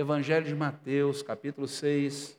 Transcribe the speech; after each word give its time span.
Evangelho 0.00 0.46
de 0.46 0.54
Mateus, 0.54 1.22
capítulo 1.22 1.68
6. 1.68 2.38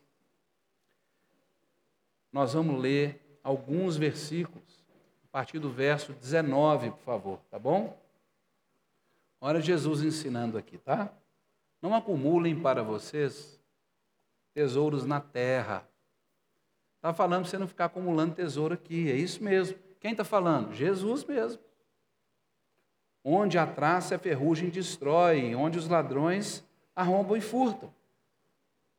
Nós 2.33 2.53
vamos 2.53 2.81
ler 2.81 3.21
alguns 3.43 3.95
versículos, 3.95 4.83
a 5.25 5.27
partir 5.27 5.59
do 5.59 5.69
verso 5.69 6.11
19, 6.11 6.89
por 6.89 7.03
favor, 7.03 7.39
tá 7.51 7.59
bom? 7.59 7.95
Olha 9.39 9.61
Jesus 9.61 10.01
ensinando 10.01 10.57
aqui, 10.57 10.79
tá? 10.79 11.13
Não 11.79 11.93
acumulem 11.93 12.59
para 12.59 12.81
vocês 12.81 13.59
tesouros 14.55 15.05
na 15.05 15.21
terra. 15.21 15.87
Está 16.95 17.13
falando 17.13 17.41
para 17.41 17.51
você 17.51 17.57
não 17.59 17.67
ficar 17.67 17.85
acumulando 17.85 18.33
tesouro 18.33 18.73
aqui, 18.73 19.11
é 19.11 19.15
isso 19.15 19.43
mesmo. 19.43 19.77
Quem 19.99 20.13
está 20.13 20.23
falando? 20.23 20.73
Jesus 20.73 21.23
mesmo. 21.23 21.61
Onde 23.23 23.59
a 23.59 23.67
traça 23.67 24.15
e 24.15 24.17
a 24.17 24.19
ferrugem 24.19 24.69
destrói, 24.69 25.53
onde 25.53 25.77
os 25.77 25.87
ladrões 25.87 26.65
arrombam 26.95 27.37
e 27.37 27.41
furtam. 27.41 27.93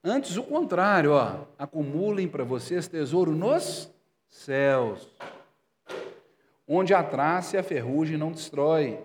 Antes, 0.05 0.37
o 0.37 0.43
contrário, 0.43 1.13
ó, 1.13 1.45
acumulem 1.59 2.29
para 2.29 2.43
vocês 2.43 2.89
tesouro 2.89 3.33
nos 3.33 3.89
céus, 4.29 5.09
onde 6.67 6.93
a 6.93 7.03
traça 7.03 7.57
e 7.57 7.59
a 7.59 7.63
ferrugem 7.63 8.17
não 8.17 8.33
destrói, 8.33 9.01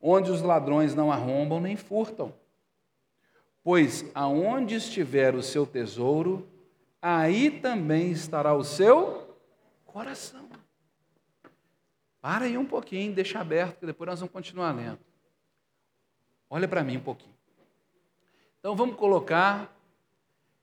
onde 0.00 0.30
os 0.30 0.42
ladrões 0.42 0.94
não 0.94 1.10
arrombam 1.10 1.60
nem 1.60 1.76
furtam. 1.76 2.32
Pois 3.64 4.04
aonde 4.14 4.76
estiver 4.76 5.34
o 5.34 5.42
seu 5.42 5.66
tesouro, 5.66 6.48
aí 7.02 7.50
também 7.50 8.12
estará 8.12 8.54
o 8.54 8.62
seu 8.62 9.36
coração. 9.84 10.48
Para 12.20 12.44
aí 12.44 12.56
um 12.56 12.66
pouquinho, 12.66 13.14
deixa 13.14 13.40
aberto, 13.40 13.80
que 13.80 13.86
depois 13.86 14.08
nós 14.08 14.20
vamos 14.20 14.32
continuar 14.32 14.72
lendo. 14.72 15.00
Olha 16.50 16.68
para 16.68 16.82
mim 16.82 16.96
um 16.96 17.02
pouquinho. 17.02 17.37
Então 18.58 18.74
vamos 18.74 18.96
colocar 18.96 19.74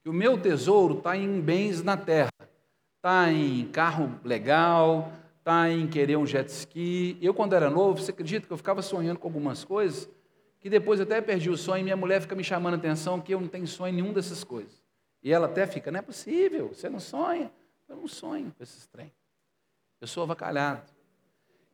que 0.04 0.10
o 0.10 0.14
meu 0.14 0.40
tesouro 0.40 0.98
está 0.98 1.16
em 1.16 1.40
bens 1.40 1.82
na 1.82 1.96
terra, 1.96 2.30
está 2.98 3.32
em 3.32 3.66
carro 3.68 4.20
legal, 4.24 5.12
está 5.40 5.72
em 5.72 5.88
querer 5.88 6.18
um 6.18 6.26
jet 6.26 6.50
ski. 6.50 7.18
Eu, 7.22 7.34
quando 7.34 7.54
era 7.54 7.70
novo, 7.70 8.02
você 8.02 8.12
acredita 8.12 8.46
que 8.46 8.52
eu 8.54 8.58
ficava 8.58 8.82
sonhando 8.82 9.20
com 9.20 9.28
algumas 9.28 9.64
coisas, 9.64 10.10
que 10.60 10.70
depois 10.70 11.00
até 11.00 11.22
perdi 11.22 11.50
o 11.50 11.58
sonho 11.58 11.82
e 11.82 11.84
minha 11.84 11.96
mulher 11.96 12.22
fica 12.22 12.36
me 12.36 12.44
chamando 12.44 12.74
a 12.74 12.78
atenção 12.78 13.22
que 13.22 13.34
eu 13.34 13.40
não 13.40 13.48
tenho 13.48 13.68
sonho 13.68 13.94
nenhum 13.94 14.12
dessas 14.12 14.44
coisas. 14.44 14.84
E 15.24 15.32
ela 15.32 15.46
até 15.46 15.66
fica, 15.66 15.90
não 15.90 16.00
é 16.00 16.04
possível, 16.04 16.70
você 16.70 16.90
não 16.90 17.00
sonha. 17.00 17.52
Eu 17.88 17.96
não 17.96 18.08
sonho 18.08 18.52
com 18.58 18.64
esses 18.64 18.86
trem. 18.88 19.12
Eu 20.02 20.08
sou 20.08 20.24
avacalhado. 20.24 20.92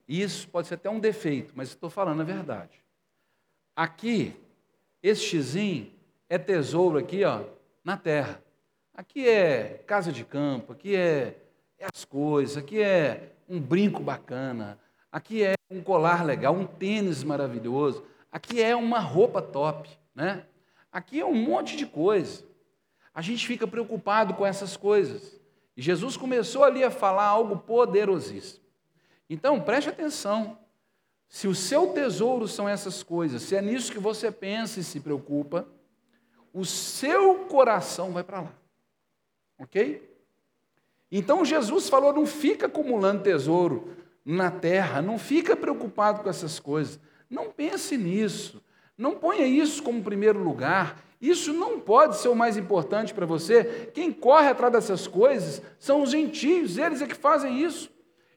Isso 0.07 0.47
pode 0.49 0.67
ser 0.67 0.75
até 0.75 0.89
um 0.89 0.99
defeito, 0.99 1.53
mas 1.55 1.69
estou 1.69 1.89
falando 1.89 2.21
a 2.21 2.25
verdade. 2.25 2.83
Aqui, 3.75 4.35
esse 5.01 5.21
xizinho 5.21 5.91
é 6.31 6.37
tesouro 6.37 6.97
aqui, 6.97 7.25
ó, 7.25 7.41
na 7.83 7.97
terra. 7.97 8.41
Aqui 8.93 9.27
é 9.27 9.83
casa 9.85 10.13
de 10.13 10.23
campo, 10.23 10.71
aqui 10.71 10.95
é, 10.95 11.35
é 11.77 11.85
as 11.93 12.05
coisas, 12.05 12.55
aqui 12.55 12.81
é 12.81 13.33
um 13.49 13.59
brinco 13.59 14.01
bacana, 14.01 14.79
aqui 15.11 15.43
é 15.43 15.55
um 15.69 15.81
colar 15.81 16.25
legal, 16.25 16.55
um 16.55 16.65
tênis 16.65 17.21
maravilhoso, 17.21 18.05
aqui 18.31 18.61
é 18.61 18.73
uma 18.73 18.97
roupa 18.97 19.41
top, 19.41 19.89
né? 20.15 20.45
Aqui 20.89 21.19
é 21.19 21.25
um 21.25 21.35
monte 21.35 21.75
de 21.75 21.85
coisa. 21.85 22.45
A 23.13 23.21
gente 23.21 23.45
fica 23.45 23.67
preocupado 23.67 24.33
com 24.33 24.45
essas 24.45 24.77
coisas. 24.77 25.37
E 25.75 25.81
Jesus 25.81 26.15
começou 26.15 26.63
ali 26.63 26.81
a 26.81 26.89
falar 26.89 27.25
algo 27.25 27.57
poderosíssimo. 27.57 28.63
Então, 29.29 29.59
preste 29.59 29.89
atenção. 29.89 30.57
Se 31.27 31.45
o 31.45 31.53
seu 31.53 31.87
tesouro 31.87 32.47
são 32.47 32.69
essas 32.69 33.03
coisas, 33.03 33.41
se 33.41 33.53
é 33.53 33.61
nisso 33.61 33.91
que 33.91 33.99
você 33.99 34.31
pensa 34.31 34.79
e 34.79 34.83
se 34.83 35.01
preocupa, 35.01 35.67
o 36.53 36.65
seu 36.65 37.35
coração 37.45 38.11
vai 38.11 38.23
para 38.23 38.41
lá. 38.41 38.53
Ok? 39.59 40.09
Então 41.11 41.45
Jesus 41.45 41.89
falou: 41.89 42.13
não 42.13 42.25
fica 42.25 42.67
acumulando 42.67 43.23
tesouro 43.23 43.89
na 44.25 44.51
terra, 44.51 45.01
não 45.01 45.17
fica 45.17 45.55
preocupado 45.55 46.21
com 46.21 46.29
essas 46.29 46.59
coisas, 46.59 46.99
não 47.29 47.51
pense 47.51 47.97
nisso, 47.97 48.61
não 48.97 49.15
ponha 49.15 49.45
isso 49.45 49.81
como 49.83 50.03
primeiro 50.03 50.39
lugar. 50.39 51.03
Isso 51.21 51.53
não 51.53 51.79
pode 51.79 52.17
ser 52.17 52.29
o 52.29 52.35
mais 52.35 52.57
importante 52.57 53.13
para 53.13 53.27
você. 53.27 53.91
Quem 53.93 54.11
corre 54.11 54.47
atrás 54.47 54.73
dessas 54.73 55.05
coisas 55.05 55.61
são 55.77 56.01
os 56.01 56.09
gentios, 56.09 56.79
eles 56.79 56.99
é 56.99 57.05
que 57.05 57.13
fazem 57.13 57.61
isso. 57.61 57.91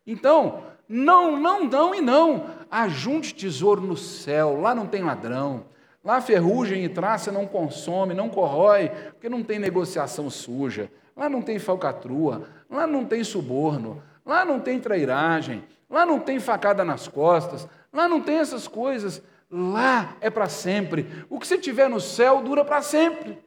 Então, 0.06 0.62
não, 0.86 1.40
não, 1.40 1.64
não 1.64 1.94
e 1.94 2.02
não. 2.02 2.46
Ajunte 2.70 3.34
tesouro 3.34 3.80
no 3.80 3.96
céu, 3.96 4.60
lá 4.60 4.74
não 4.74 4.86
tem 4.86 5.02
ladrão, 5.02 5.64
Lá 6.04 6.20
ferrugem 6.20 6.84
e 6.84 6.88
traça 6.88 7.32
não 7.32 7.46
consome, 7.46 8.12
não 8.12 8.28
corrói, 8.28 8.90
porque 9.12 9.28
não 9.28 9.42
tem 9.42 9.58
negociação 9.58 10.28
suja. 10.28 10.90
Lá 11.16 11.30
não 11.30 11.40
tem 11.40 11.58
falcatrua, 11.58 12.46
lá 12.68 12.86
não 12.86 13.06
tem 13.06 13.24
suborno, 13.24 14.02
lá 14.26 14.44
não 14.44 14.60
tem 14.60 14.78
trairagem, 14.78 15.64
lá 15.88 16.04
não 16.04 16.20
tem 16.20 16.38
facada 16.38 16.84
nas 16.84 17.08
costas, 17.08 17.66
lá 17.90 18.06
não 18.06 18.20
tem 18.20 18.36
essas 18.36 18.68
coisas. 18.68 19.22
Lá 19.50 20.16
é 20.20 20.28
para 20.28 20.48
sempre. 20.48 21.24
O 21.30 21.40
que 21.40 21.46
você 21.46 21.56
tiver 21.56 21.88
no 21.88 22.00
céu 22.00 22.42
dura 22.42 22.64
para 22.64 22.82
sempre. 22.82 23.42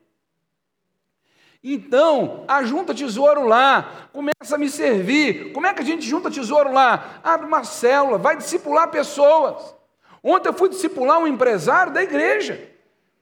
Então, 1.64 2.44
ajunta 2.48 2.94
tesouro 2.94 3.46
lá, 3.46 4.10
começa 4.14 4.56
a 4.56 4.58
me 4.58 4.70
servir. 4.70 5.52
Como 5.52 5.68
é 5.68 5.74
que 5.74 5.82
a 5.82 5.86
gente 5.86 6.08
junta 6.08 6.32
tesouro 6.32 6.72
lá? 6.72 7.20
Abre 7.24 7.46
uma 7.46 7.64
célula, 7.64 8.18
vai 8.18 8.38
discipular 8.38 8.90
pessoas. 8.90 9.77
Ontem 10.24 10.50
eu 10.50 10.54
fui 10.54 10.70
discipular 10.70 11.20
um 11.20 11.28
empresário 11.28 11.94
da 11.94 12.02
igreja. 12.02 12.72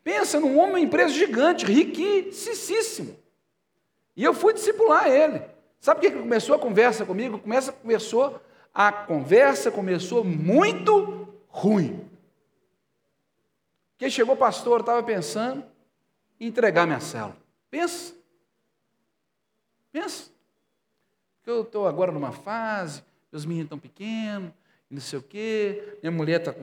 Pensa 0.04 0.40
num 0.40 0.58
homem, 0.58 0.72
uma 0.72 0.80
empresa 0.80 1.14
gigante, 1.14 1.66
riquíssimo. 1.66 3.18
E 4.16 4.24
eu 4.24 4.34
fui 4.34 4.54
discipular 4.54 5.08
ele. 5.08 5.42
Sabe 5.80 6.00
o 6.00 6.02
que 6.02 6.18
começou 6.18 6.56
a 6.56 6.60
conversa 6.60 7.06
comigo? 7.06 7.40
Começa, 7.40 7.72
começou, 7.72 8.42
a 8.74 8.92
conversa 8.92 9.72
começou 9.72 10.24
muito 10.24 11.28
ruim. 11.48 12.10
Porque 13.92 14.10
chegou 14.10 14.36
o 14.36 14.38
pastor, 14.38 14.82
estava 14.82 15.02
pensando 15.04 15.64
em 16.40 16.48
entregar 16.48 16.86
minha 16.86 17.00
célula. 17.00 17.38
Pensa. 17.70 18.14
Pensa. 19.92 20.30
Eu 21.46 21.62
estou 21.62 21.88
agora 21.88 22.12
numa 22.12 22.32
fase, 22.32 23.04
meus 23.32 23.46
meninos 23.46 23.68
estão 23.68 23.80
pequenos, 23.80 24.52
não 24.90 25.02
sei 25.02 25.20
o 25.20 25.22
quê, 25.22 25.98
minha 26.02 26.12
mulher 26.12 26.40
está 26.40 26.54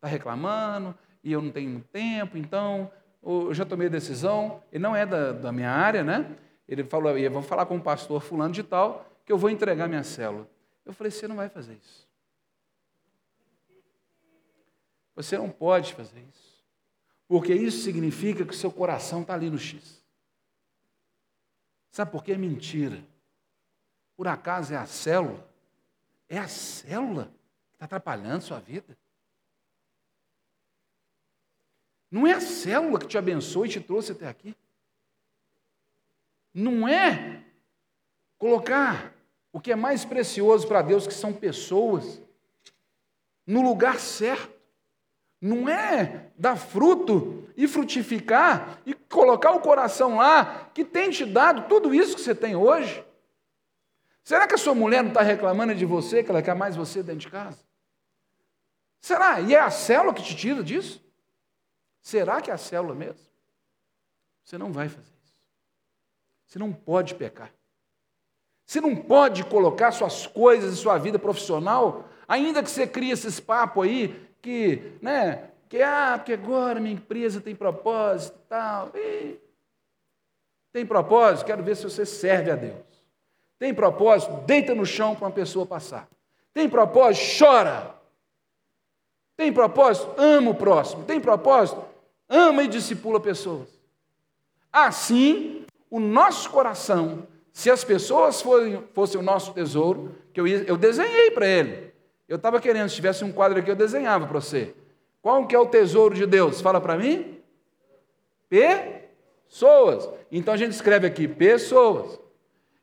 tá 0.00 0.08
reclamando, 0.08 0.96
e 1.22 1.32
eu 1.32 1.42
não 1.42 1.50
tenho 1.50 1.80
tempo, 1.92 2.36
então 2.36 2.90
eu 3.22 3.52
já 3.52 3.64
tomei 3.64 3.88
a 3.88 3.90
decisão, 3.90 4.62
e 4.72 4.78
não 4.78 4.94
é 4.94 5.04
da, 5.04 5.32
da 5.32 5.52
minha 5.52 5.70
área, 5.70 6.02
né? 6.02 6.36
Ele 6.68 6.84
falou, 6.84 7.16
eu 7.18 7.30
vou 7.30 7.42
falar 7.42 7.66
com 7.66 7.76
o 7.76 7.82
pastor 7.82 8.20
fulano 8.20 8.54
de 8.54 8.62
tal, 8.62 9.06
que 9.24 9.32
eu 9.32 9.38
vou 9.38 9.50
entregar 9.50 9.88
minha 9.88 10.04
célula. 10.04 10.48
Eu 10.84 10.92
falei, 10.92 11.10
você 11.10 11.26
não 11.26 11.36
vai 11.36 11.48
fazer 11.48 11.74
isso. 11.74 12.08
Você 15.14 15.36
não 15.36 15.50
pode 15.50 15.92
fazer 15.94 16.20
isso. 16.20 16.64
Porque 17.28 17.52
isso 17.52 17.82
significa 17.82 18.44
que 18.44 18.52
o 18.52 18.56
seu 18.56 18.72
coração 18.72 19.22
está 19.22 19.34
ali 19.34 19.50
no 19.50 19.58
X. 19.58 20.02
Sabe 21.90 22.10
por 22.10 22.24
que 22.24 22.32
é 22.32 22.38
mentira? 22.38 23.04
Por 24.16 24.28
acaso 24.28 24.72
é 24.72 24.76
a 24.76 24.86
célula? 24.86 25.46
É 26.28 26.38
a 26.38 26.48
célula 26.48 27.30
Está 27.80 27.86
atrapalhando 27.86 28.44
sua 28.44 28.60
vida? 28.60 28.94
Não 32.10 32.26
é 32.26 32.34
a 32.34 32.40
célula 32.40 32.98
que 32.98 33.06
te 33.06 33.16
abençoou 33.16 33.64
e 33.64 33.70
te 33.70 33.80
trouxe 33.80 34.12
até 34.12 34.28
aqui. 34.28 34.54
Não 36.52 36.86
é 36.86 37.42
colocar 38.36 39.14
o 39.50 39.58
que 39.58 39.72
é 39.72 39.76
mais 39.76 40.04
precioso 40.04 40.68
para 40.68 40.82
Deus, 40.82 41.06
que 41.06 41.14
são 41.14 41.32
pessoas, 41.32 42.20
no 43.46 43.62
lugar 43.62 43.98
certo. 43.98 44.60
Não 45.40 45.66
é 45.66 46.26
dar 46.36 46.56
fruto 46.56 47.48
e 47.56 47.66
frutificar 47.66 48.78
e 48.84 48.92
colocar 48.92 49.52
o 49.52 49.60
coração 49.60 50.16
lá, 50.16 50.70
que 50.74 50.84
tem 50.84 51.08
te 51.08 51.24
dado 51.24 51.66
tudo 51.66 51.94
isso 51.94 52.14
que 52.14 52.20
você 52.20 52.34
tem 52.34 52.54
hoje. 52.54 53.02
Será 54.22 54.46
que 54.46 54.54
a 54.54 54.58
sua 54.58 54.74
mulher 54.74 55.02
não 55.02 55.12
está 55.12 55.22
reclamando 55.22 55.74
de 55.74 55.86
você, 55.86 56.22
que 56.22 56.30
ela 56.30 56.42
quer 56.42 56.54
mais 56.54 56.76
você 56.76 57.02
dentro 57.02 57.20
de 57.20 57.30
casa? 57.30 57.69
Será? 59.00 59.40
E 59.40 59.54
é 59.54 59.60
a 59.60 59.70
célula 59.70 60.14
que 60.14 60.22
te 60.22 60.36
tira 60.36 60.62
disso? 60.62 61.02
Será 62.00 62.40
que 62.40 62.50
é 62.50 62.54
a 62.54 62.58
célula 62.58 62.94
mesmo? 62.94 63.26
Você 64.44 64.58
não 64.58 64.72
vai 64.72 64.88
fazer 64.88 65.12
isso. 65.24 65.40
Você 66.46 66.58
não 66.58 66.72
pode 66.72 67.14
pecar. 67.14 67.52
Você 68.66 68.80
não 68.80 68.94
pode 68.94 69.44
colocar 69.44 69.90
suas 69.92 70.26
coisas 70.26 70.74
e 70.74 70.76
sua 70.76 70.96
vida 70.96 71.18
profissional, 71.18 72.08
ainda 72.28 72.62
que 72.62 72.70
você 72.70 72.86
crie 72.86 73.10
esses 73.10 73.40
papos 73.40 73.84
aí, 73.84 74.28
que, 74.40 74.96
né, 75.02 75.50
que, 75.68 75.82
ah, 75.82 76.14
porque 76.16 76.32
agora 76.32 76.80
minha 76.80 76.94
empresa 76.94 77.40
tem 77.40 77.54
propósito 77.54 78.36
e 78.36 78.48
tal. 78.48 78.90
E, 78.94 79.40
tem 80.72 80.86
propósito? 80.86 81.46
Quero 81.46 81.62
ver 81.62 81.76
se 81.76 81.84
você 81.84 82.06
serve 82.06 82.50
a 82.50 82.56
Deus. 82.56 82.84
Tem 83.58 83.74
propósito? 83.74 84.32
Deita 84.46 84.74
no 84.74 84.86
chão 84.86 85.14
para 85.14 85.26
uma 85.26 85.32
pessoa 85.32 85.66
passar. 85.66 86.08
Tem 86.54 86.68
propósito? 86.68 87.38
Chora. 87.38 87.99
Tem 89.40 89.50
propósito? 89.50 90.12
Ama 90.18 90.50
o 90.50 90.54
próximo. 90.54 91.02
Tem 91.04 91.18
propósito? 91.18 91.82
Ama 92.28 92.62
e 92.62 92.68
discipula 92.68 93.18
pessoas. 93.18 93.68
Assim, 94.70 95.64
o 95.90 95.98
nosso 95.98 96.50
coração, 96.50 97.26
se 97.50 97.70
as 97.70 97.82
pessoas 97.82 98.42
fossem, 98.42 98.84
fossem 98.92 99.18
o 99.18 99.24
nosso 99.24 99.54
tesouro, 99.54 100.14
que 100.34 100.38
eu, 100.42 100.46
eu 100.46 100.76
desenhei 100.76 101.30
para 101.30 101.46
ele. 101.46 101.90
Eu 102.28 102.36
estava 102.36 102.60
querendo, 102.60 102.90
se 102.90 102.96
tivesse 102.96 103.24
um 103.24 103.32
quadro 103.32 103.58
aqui, 103.58 103.70
eu 103.70 103.74
desenhava 103.74 104.26
para 104.26 104.38
você. 104.38 104.74
Qual 105.22 105.46
que 105.46 105.56
é 105.56 105.58
o 105.58 105.64
tesouro 105.64 106.14
de 106.14 106.26
Deus? 106.26 106.60
Fala 106.60 106.78
para 106.78 106.98
mim. 106.98 107.40
Pessoas. 108.50 110.06
Então 110.30 110.52
a 110.52 110.56
gente 110.58 110.72
escreve 110.72 111.06
aqui, 111.06 111.26
pessoas. 111.26 112.20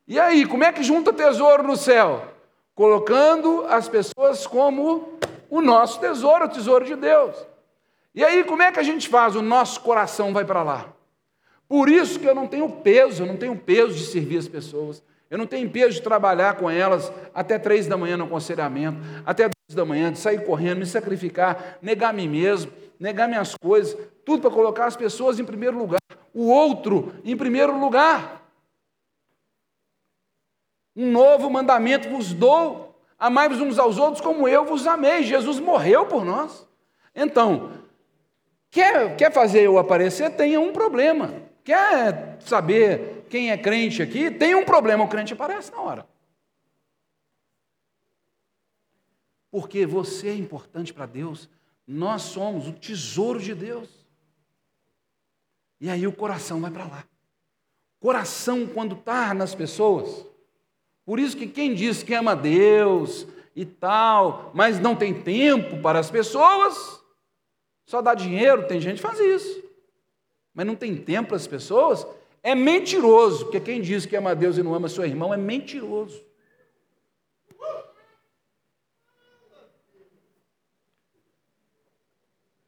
E 0.08 0.18
aí, 0.18 0.44
como 0.44 0.64
é 0.64 0.72
que 0.72 0.82
junta 0.82 1.12
tesouro 1.12 1.62
no 1.62 1.76
céu? 1.76 2.24
Colocando 2.74 3.64
as 3.68 3.88
pessoas 3.88 4.44
como 4.44 5.18
o 5.50 5.60
nosso 5.60 6.00
tesouro, 6.00 6.44
o 6.44 6.48
tesouro 6.48 6.84
de 6.84 6.94
Deus. 6.96 7.36
E 8.14 8.24
aí, 8.24 8.44
como 8.44 8.62
é 8.62 8.72
que 8.72 8.80
a 8.80 8.82
gente 8.82 9.08
faz? 9.08 9.36
O 9.36 9.42
nosso 9.42 9.80
coração 9.80 10.32
vai 10.32 10.44
para 10.44 10.62
lá. 10.62 10.92
Por 11.68 11.88
isso 11.88 12.18
que 12.18 12.26
eu 12.26 12.34
não 12.34 12.46
tenho 12.46 12.68
peso, 12.68 13.22
eu 13.22 13.26
não 13.26 13.36
tenho 13.36 13.56
peso 13.56 13.94
de 13.94 14.06
servir 14.06 14.38
as 14.38 14.48
pessoas. 14.48 15.02
Eu 15.30 15.36
não 15.36 15.46
tenho 15.46 15.68
peso 15.68 15.94
de 15.94 16.02
trabalhar 16.02 16.56
com 16.56 16.70
elas 16.70 17.12
até 17.34 17.58
três 17.58 17.86
da 17.86 17.96
manhã 17.98 18.16
no 18.16 18.24
aconselhamento, 18.24 18.98
até 19.26 19.44
duas 19.44 19.76
da 19.76 19.84
manhã, 19.84 20.10
de 20.10 20.18
sair 20.18 20.44
correndo, 20.44 20.78
me 20.78 20.86
sacrificar, 20.86 21.78
negar 21.82 22.10
a 22.10 22.12
mim 22.14 22.26
mesmo, 22.26 22.72
negar 22.98 23.28
minhas 23.28 23.54
coisas, 23.54 23.96
tudo 24.24 24.40
para 24.40 24.50
colocar 24.50 24.86
as 24.86 24.96
pessoas 24.96 25.38
em 25.38 25.44
primeiro 25.44 25.76
lugar, 25.76 26.00
o 26.32 26.48
outro 26.48 27.14
em 27.24 27.36
primeiro 27.36 27.78
lugar. 27.78 28.42
Um 30.96 31.12
novo 31.12 31.50
mandamento 31.50 32.08
vos 32.08 32.32
dou, 32.32 32.87
amai-vos 33.18 33.60
uns 33.60 33.78
aos 33.78 33.98
outros 33.98 34.20
como 34.20 34.46
eu 34.48 34.64
vos 34.64 34.86
amei. 34.86 35.22
Jesus 35.22 35.58
morreu 35.58 36.06
por 36.06 36.24
nós. 36.24 36.66
Então, 37.14 37.72
quer, 38.70 39.16
quer 39.16 39.32
fazer 39.32 39.62
eu 39.62 39.78
aparecer? 39.78 40.30
Tenha 40.36 40.60
um 40.60 40.72
problema. 40.72 41.42
Quer 41.64 42.38
saber 42.40 43.26
quem 43.28 43.50
é 43.50 43.58
crente 43.58 44.02
aqui? 44.02 44.30
Tem 44.30 44.54
um 44.54 44.64
problema, 44.64 45.04
o 45.04 45.08
crente 45.08 45.32
aparece 45.32 45.70
na 45.72 45.80
hora. 45.80 46.08
Porque 49.50 49.84
você 49.84 50.28
é 50.28 50.34
importante 50.34 50.92
para 50.92 51.06
Deus, 51.06 51.48
nós 51.86 52.22
somos 52.22 52.68
o 52.68 52.72
tesouro 52.72 53.40
de 53.40 53.54
Deus. 53.54 53.88
E 55.80 55.88
aí 55.88 56.06
o 56.06 56.12
coração 56.12 56.60
vai 56.60 56.70
para 56.70 56.84
lá. 56.84 57.04
Coração, 58.00 58.66
quando 58.66 58.94
está 58.94 59.34
nas 59.34 59.54
pessoas, 59.54 60.26
por 61.08 61.18
isso 61.18 61.38
que 61.38 61.46
quem 61.46 61.74
diz 61.74 62.02
que 62.02 62.12
ama 62.12 62.36
Deus 62.36 63.26
e 63.56 63.64
tal, 63.64 64.50
mas 64.52 64.78
não 64.78 64.94
tem 64.94 65.22
tempo 65.22 65.80
para 65.80 65.98
as 65.98 66.10
pessoas, 66.10 67.02
só 67.86 68.02
dá 68.02 68.12
dinheiro, 68.12 68.68
tem 68.68 68.78
gente 68.78 68.96
que 68.96 69.08
faz 69.08 69.18
isso, 69.18 69.64
mas 70.52 70.66
não 70.66 70.76
tem 70.76 70.94
tempo 70.94 71.28
para 71.28 71.38
as 71.38 71.46
pessoas, 71.46 72.06
é 72.42 72.54
mentiroso, 72.54 73.46
porque 73.46 73.58
quem 73.58 73.80
diz 73.80 74.04
que 74.04 74.16
ama 74.16 74.36
Deus 74.36 74.58
e 74.58 74.62
não 74.62 74.74
ama 74.74 74.86
seu 74.86 75.02
irmão 75.02 75.32
é 75.32 75.38
mentiroso. 75.38 76.22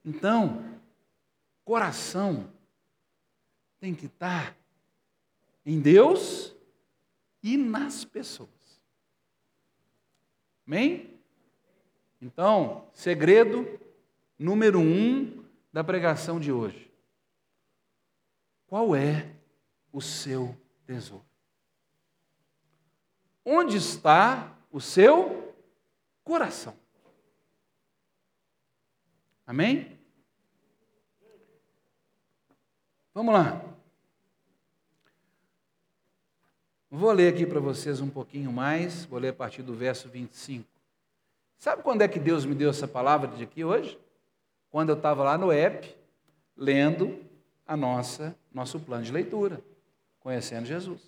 Então, 0.03 0.65
coração 1.63 2.51
tem 3.79 3.95
que 3.95 4.07
estar 4.07 4.57
em 5.67 5.79
Deus 5.79 6.59
e 7.43 7.57
nas 7.57 8.05
pessoas. 8.05 8.81
Amém? 10.67 11.19
Então, 12.21 12.89
segredo 12.93 13.81
número 14.39 14.79
um 14.79 15.45
da 15.73 15.83
pregação 15.83 16.39
de 16.39 16.53
hoje. 16.53 16.91
Qual 18.67 18.95
é 18.95 19.35
o 19.93 20.01
seu 20.01 20.57
tesouro? 20.87 21.25
Onde 23.45 23.77
está 23.77 24.57
o 24.71 24.81
seu 24.81 25.55
coração? 26.23 26.77
Amém? 29.47 29.99
Vamos 33.13 33.35
lá. 33.35 33.70
Vou 36.91 37.13
ler 37.13 37.33
aqui 37.33 37.47
para 37.47 37.61
vocês 37.61 38.01
um 38.01 38.11
pouquinho 38.11 38.53
mais, 38.53 39.05
vou 39.05 39.19
ler 39.19 39.29
a 39.29 39.33
partir 39.33 39.63
do 39.63 39.73
verso 39.73 40.09
25. 40.09 40.69
Sabe 41.57 41.83
quando 41.83 42.03
é 42.03 42.09
que 42.09 42.19
Deus 42.19 42.45
me 42.45 42.55
deu 42.55 42.71
essa 42.71 42.89
palavra 42.89 43.29
de 43.29 43.45
aqui 43.45 43.65
hoje? 43.65 43.97
Quando 44.71 44.89
eu 44.89 44.97
estava 44.97 45.23
lá 45.23 45.39
no 45.39 45.53
EP, 45.53 45.97
lendo 46.57 47.25
a 47.67 47.77
nossa 47.77 48.37
nosso 48.53 48.81
plano 48.81 49.05
de 49.05 49.13
leitura, 49.13 49.63
conhecendo 50.19 50.67
Jesus. 50.67 51.01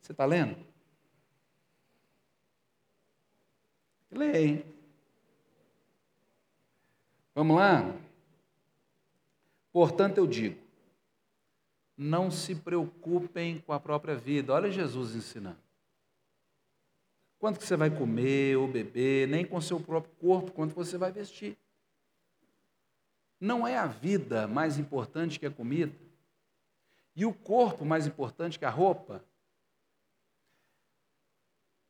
Você 0.00 0.12
está 0.12 0.24
lendo? 0.24 0.56
Leia, 4.12 4.64
Vamos 7.34 7.56
lá? 7.56 7.94
Portanto, 9.72 10.18
eu 10.18 10.26
digo: 10.26 10.60
não 12.02 12.30
se 12.30 12.54
preocupem 12.54 13.60
com 13.60 13.74
a 13.74 13.78
própria 13.78 14.16
vida. 14.16 14.54
Olha 14.54 14.70
Jesus 14.70 15.14
ensinando. 15.14 15.58
Quanto 17.38 17.58
que 17.58 17.66
você 17.66 17.76
vai 17.76 17.90
comer 17.90 18.56
ou 18.56 18.66
beber, 18.66 19.28
nem 19.28 19.44
com 19.44 19.60
seu 19.60 19.78
próprio 19.78 20.14
corpo, 20.14 20.50
quanto 20.50 20.74
você 20.74 20.96
vai 20.96 21.12
vestir. 21.12 21.58
Não 23.38 23.68
é 23.68 23.76
a 23.76 23.86
vida 23.86 24.48
mais 24.48 24.78
importante 24.78 25.38
que 25.38 25.44
a 25.44 25.50
comida? 25.50 25.94
E 27.14 27.26
o 27.26 27.34
corpo 27.34 27.84
mais 27.84 28.06
importante 28.06 28.58
que 28.58 28.64
a 28.64 28.70
roupa? 28.70 29.22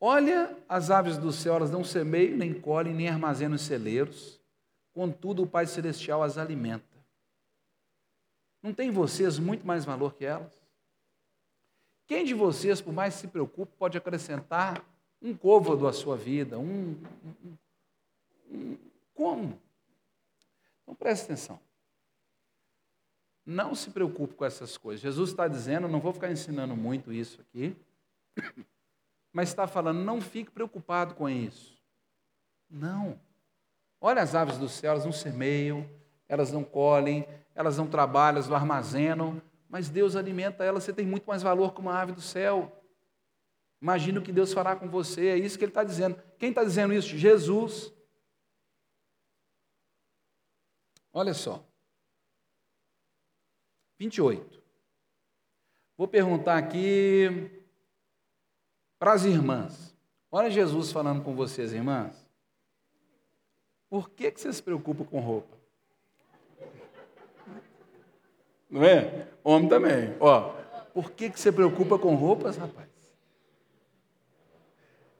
Olha 0.01 0.57
as 0.69 0.91
aves 0.91 1.19
do 1.19 1.31
céu, 1.31 1.55
elas 1.55 1.71
não 1.71 1.85
semeiam, 1.85 2.37
nem 2.37 2.53
colhem, 2.53 2.95
nem 2.95 3.09
armazenam 3.09 3.55
em 3.55 3.59
celeiros, 3.59 4.41
contudo 4.93 5.45
o 5.45 5.47
Pai 5.47 5.69
Celestial 5.69 6.21
as 6.21 6.37
alimenta. 6.37 7.00
Não 8.63 8.75
tem 8.75 8.91
vocês 8.91 9.39
muito 9.39 9.67
mais 9.67 9.85
valor 9.85 10.15
que 10.15 10.25
elas? 10.25 10.61
Quem 12.07 12.25
de 12.25 12.35
vocês, 12.35 12.81
por 12.81 12.93
mais 12.93 13.15
se 13.15 13.29
preocupe, 13.29 13.73
pode 13.79 13.97
acrescentar 13.97 14.85
um 15.23 15.35
côvado 15.35 15.87
à 15.87 15.93
sua 15.93 16.17
vida? 16.17 16.59
Um, 16.59 16.97
um, 17.25 17.57
um, 18.51 18.79
como? 19.15 19.61
Então 20.83 20.95
preste 20.95 21.25
atenção. 21.25 21.61
Não 23.47 23.75
se 23.75 23.91
preocupe 23.91 24.35
com 24.35 24.45
essas 24.45 24.77
coisas. 24.77 25.01
Jesus 25.01 25.31
está 25.31 25.49
dizendo, 25.49 25.89
não 25.89 26.01
vou 26.01 26.13
ficar 26.13 26.31
ensinando 26.31 26.77
muito 26.77 27.13
isso 27.13 27.41
aqui, 27.41 27.77
mas 29.33 29.49
está 29.49 29.67
falando, 29.67 30.05
não 30.05 30.21
fique 30.21 30.51
preocupado 30.51 31.15
com 31.15 31.29
isso. 31.29 31.81
Não. 32.69 33.19
Olha 34.01 34.23
as 34.23 34.35
aves 34.35 34.59
do 34.59 34.69
céu, 34.69 34.93
elas 34.93 35.05
não 35.05 35.13
semeiam, 35.13 35.89
elas 36.29 36.51
não 36.53 36.65
colhem, 36.65 37.27
elas 37.61 37.79
não 37.79 37.87
trabalham, 37.87 38.39
elas 38.39 38.49
não 38.49 38.57
armazenam, 38.57 39.41
mas 39.69 39.89
Deus 39.89 40.17
alimenta 40.17 40.65
elas, 40.65 40.83
você 40.83 40.93
tem 40.93 41.07
muito 41.07 41.27
mais 41.27 41.43
valor 41.43 41.73
que 41.73 41.81
uma 41.81 41.97
ave 41.97 42.13
do 42.13 42.21
céu. 42.21 42.77
Imagina 43.81 44.19
o 44.19 44.23
que 44.23 44.33
Deus 44.33 44.53
fará 44.53 44.75
com 44.75 44.89
você, 44.89 45.29
é 45.29 45.37
isso 45.37 45.57
que 45.57 45.65
Ele 45.65 45.71
está 45.71 45.85
dizendo. 45.85 46.21
Quem 46.39 46.51
está 46.51 46.65
dizendo 46.65 46.93
isso? 46.93 47.17
Jesus. 47.17 47.93
Olha 51.13 51.35
só. 51.35 51.65
28. 53.99 54.63
Vou 55.97 56.09
perguntar 56.09 56.57
aqui 56.57 57.51
para 58.99 59.13
as 59.13 59.25
irmãs. 59.25 59.95
Olha 60.33 60.51
Jesus 60.51 60.91
falando 60.91 61.23
com 61.23 61.35
vocês, 61.35 61.73
irmãs. 61.73 62.27
Por 63.91 64.09
que, 64.11 64.31
que 64.31 64.41
você 64.41 64.53
se 64.53 64.63
preocupa 64.63 65.05
com 65.05 65.21
roupa? 65.21 65.60
Não 68.71 68.85
é? 68.85 69.27
Homem 69.43 69.69
também. 69.69 70.15
Ó, 70.21 70.53
por 70.95 71.11
que, 71.11 71.29
que 71.31 71.41
você 71.41 71.51
preocupa 71.51 71.99
com 71.99 72.15
roupas, 72.15 72.57
rapaz? 72.57 72.89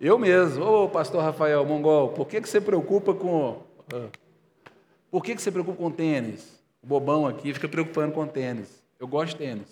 Eu 0.01 0.19
mesmo, 0.19 0.65
ô 0.65 0.89
pastor 0.89 1.23
Rafael 1.23 1.65
Mongol, 1.67 2.11
por 2.11 2.27
que, 2.27 2.41
que 2.41 2.49
você 2.49 2.61
preocupa 2.61 3.13
com. 3.13 3.63
Por 5.11 5.23
que, 5.23 5.35
que 5.35 5.43
você 5.43 5.51
preocupa 5.51 5.77
com 5.77 5.91
tênis? 5.91 6.59
O 6.83 6.87
bobão 6.87 7.27
aqui 7.27 7.53
fica 7.53 7.69
preocupando 7.69 8.15
com 8.15 8.27
tênis. 8.27 8.83
Eu 8.99 9.07
gosto 9.07 9.33
de 9.33 9.45
tênis. 9.45 9.69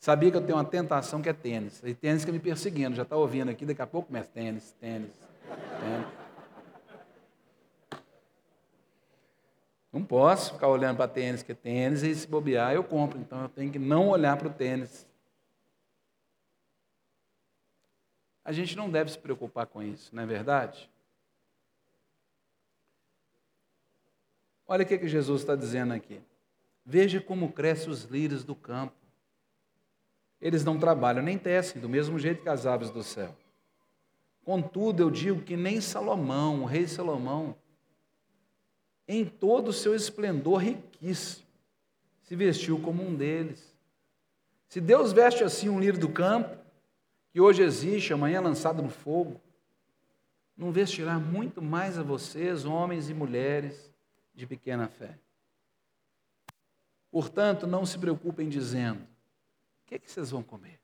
Sabia 0.00 0.30
que 0.30 0.36
eu 0.36 0.40
tenho 0.40 0.56
uma 0.56 0.64
tentação 0.64 1.22
que 1.22 1.28
é 1.28 1.32
tênis. 1.32 1.80
E 1.84 1.94
tênis 1.94 2.24
que 2.24 2.32
me 2.32 2.38
perseguindo, 2.38 2.96
já 2.96 3.02
está 3.02 3.16
ouvindo 3.16 3.50
aqui, 3.50 3.64
daqui 3.64 3.82
a 3.82 3.86
pouco 3.86 4.08
começa 4.08 4.30
tênis, 4.32 4.74
tênis, 4.80 5.10
tênis. 5.80 6.25
Não 9.96 10.04
posso 10.04 10.52
ficar 10.52 10.68
olhando 10.68 10.98
para 10.98 11.08
tênis, 11.08 11.42
que 11.42 11.52
é 11.52 11.54
tênis, 11.54 12.02
e 12.02 12.14
se 12.14 12.26
bobear, 12.26 12.74
eu 12.74 12.84
compro. 12.84 13.18
Então 13.18 13.40
eu 13.40 13.48
tenho 13.48 13.72
que 13.72 13.78
não 13.78 14.10
olhar 14.10 14.36
para 14.36 14.48
o 14.48 14.52
tênis. 14.52 15.06
A 18.44 18.52
gente 18.52 18.76
não 18.76 18.90
deve 18.90 19.10
se 19.10 19.18
preocupar 19.18 19.66
com 19.66 19.82
isso, 19.82 20.14
não 20.14 20.22
é 20.22 20.26
verdade? 20.26 20.90
Olha 24.68 24.84
o 24.84 24.86
que, 24.86 24.98
que 24.98 25.08
Jesus 25.08 25.40
está 25.40 25.56
dizendo 25.56 25.94
aqui. 25.94 26.20
Veja 26.84 27.18
como 27.18 27.50
crescem 27.50 27.88
os 27.88 28.04
lírios 28.04 28.44
do 28.44 28.54
campo. 28.54 28.94
Eles 30.42 30.62
não 30.62 30.78
trabalham 30.78 31.22
nem 31.22 31.38
tecem, 31.38 31.80
do 31.80 31.88
mesmo 31.88 32.18
jeito 32.18 32.42
que 32.42 32.50
as 32.50 32.66
aves 32.66 32.90
do 32.90 33.02
céu. 33.02 33.34
Contudo, 34.44 35.02
eu 35.02 35.10
digo 35.10 35.40
que 35.40 35.56
nem 35.56 35.80
Salomão, 35.80 36.64
o 36.64 36.66
rei 36.66 36.86
Salomão, 36.86 37.56
em 39.08 39.24
todo 39.24 39.68
o 39.68 39.72
seu 39.72 39.94
esplendor 39.94 40.58
riquíssimo, 40.58 41.46
se 42.22 42.34
vestiu 42.34 42.80
como 42.80 43.02
um 43.02 43.14
deles. 43.14 43.72
Se 44.68 44.80
Deus 44.80 45.12
veste 45.12 45.44
assim 45.44 45.68
um 45.68 45.78
lírio 45.78 46.00
do 46.00 46.08
campo, 46.08 46.56
que 47.30 47.40
hoje 47.40 47.62
existe, 47.62 48.12
amanhã 48.12 48.40
lançado 48.40 48.82
no 48.82 48.88
fogo, 48.88 49.40
não 50.56 50.72
vestirá 50.72 51.18
muito 51.18 51.60
mais 51.60 51.98
a 51.98 52.02
vocês, 52.02 52.64
homens 52.64 53.08
e 53.08 53.14
mulheres 53.14 53.92
de 54.34 54.46
pequena 54.46 54.88
fé. 54.88 55.18
Portanto, 57.10 57.66
não 57.66 57.86
se 57.86 57.98
preocupem 57.98 58.48
dizendo: 58.48 59.00
o 59.00 59.86
que, 59.86 59.94
é 59.94 59.98
que 59.98 60.10
vocês 60.10 60.30
vão 60.30 60.42
comer? 60.42 60.80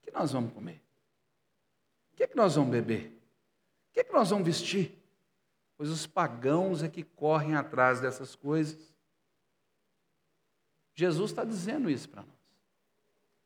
O 0.00 0.06
que 0.06 0.10
nós 0.10 0.32
vamos 0.32 0.52
comer? 0.52 0.82
O 2.12 2.16
que 2.16 2.22
é 2.24 2.26
que 2.26 2.36
nós 2.36 2.54
vamos 2.54 2.70
beber? 2.70 3.06
O 3.90 3.92
que 3.92 4.00
é 4.00 4.04
que 4.04 4.12
nós 4.12 4.30
vamos 4.30 4.46
vestir? 4.46 4.97
Pois 5.78 5.90
os 5.90 6.08
pagãos 6.08 6.82
é 6.82 6.88
que 6.88 7.04
correm 7.04 7.54
atrás 7.54 8.00
dessas 8.00 8.34
coisas. 8.34 8.92
Jesus 10.92 11.30
está 11.30 11.44
dizendo 11.44 11.88
isso 11.88 12.08
para 12.08 12.22
nós. 12.22 12.34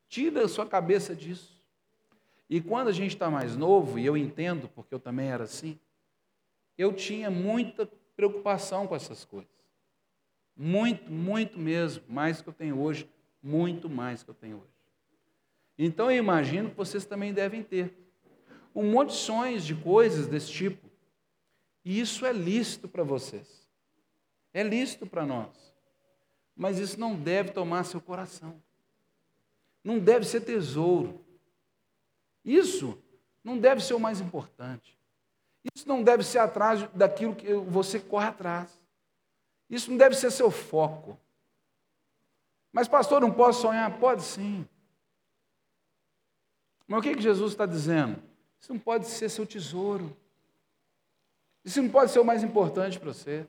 Tira 0.09 0.43
a 0.43 0.47
sua 0.47 0.65
cabeça 0.65 1.15
disso. 1.15 1.61
E 2.49 2.59
quando 2.59 2.87
a 2.87 2.91
gente 2.91 3.13
está 3.13 3.29
mais 3.29 3.55
novo, 3.55 3.99
e 3.99 4.05
eu 4.05 4.17
entendo, 4.17 4.67
porque 4.67 4.95
eu 4.95 4.99
também 4.99 5.29
era 5.29 5.43
assim, 5.43 5.79
eu 6.75 6.91
tinha 6.91 7.29
muita 7.29 7.85
preocupação 8.15 8.87
com 8.87 8.95
essas 8.95 9.23
coisas. 9.23 9.53
Muito, 10.57 11.11
muito 11.11 11.59
mesmo, 11.59 12.03
mais 12.07 12.41
que 12.41 12.49
eu 12.49 12.53
tenho 12.53 12.79
hoje, 12.79 13.07
muito 13.41 13.87
mais 13.87 14.23
que 14.23 14.29
eu 14.31 14.35
tenho 14.35 14.57
hoje. 14.57 14.73
Então 15.77 16.09
eu 16.09 16.17
imagino 16.17 16.71
que 16.71 16.77
vocês 16.77 17.05
também 17.05 17.31
devem 17.31 17.61
ter 17.61 17.93
um 18.73 18.89
monte 18.89 19.09
de 19.09 19.17
sonhos 19.17 19.63
de 19.63 19.75
coisas 19.75 20.27
desse 20.27 20.51
tipo. 20.51 20.92
E 21.83 21.99
isso 21.99 22.25
é 22.25 22.31
lícito 22.31 22.87
para 22.87 23.03
vocês. 23.03 23.67
É 24.53 24.63
lícito 24.63 25.05
para 25.05 25.25
nós. 25.25 25.73
Mas 26.55 26.79
isso 26.79 26.99
não 26.99 27.15
deve 27.15 27.51
tomar 27.51 27.83
seu 27.83 27.99
coração. 27.99 28.61
Não 29.83 29.99
deve 29.99 30.25
ser 30.25 30.41
tesouro. 30.41 31.23
Isso 32.45 33.01
não 33.43 33.57
deve 33.57 33.83
ser 33.83 33.93
o 33.93 33.99
mais 33.99 34.21
importante. 34.21 34.97
Isso 35.75 35.87
não 35.87 36.03
deve 36.03 36.23
ser 36.23 36.39
atrás 36.39 36.87
daquilo 36.93 37.35
que 37.35 37.53
você 37.53 37.99
corre 37.99 38.27
atrás. 38.27 38.79
Isso 39.69 39.89
não 39.89 39.97
deve 39.97 40.15
ser 40.15 40.31
seu 40.31 40.51
foco. 40.51 41.17
Mas, 42.71 42.87
pastor, 42.87 43.21
não 43.21 43.31
posso 43.31 43.61
sonhar? 43.61 43.99
Pode 43.99 44.23
sim. 44.23 44.67
Mas 46.87 46.99
o 46.99 47.01
que, 47.01 47.15
que 47.15 47.21
Jesus 47.21 47.51
está 47.51 47.65
dizendo? 47.65 48.21
Isso 48.59 48.73
não 48.73 48.79
pode 48.79 49.07
ser 49.07 49.29
seu 49.29 49.45
tesouro. 49.45 50.15
Isso 51.63 51.81
não 51.81 51.89
pode 51.89 52.11
ser 52.11 52.19
o 52.19 52.25
mais 52.25 52.43
importante 52.43 52.99
para 52.99 53.13
você. 53.13 53.47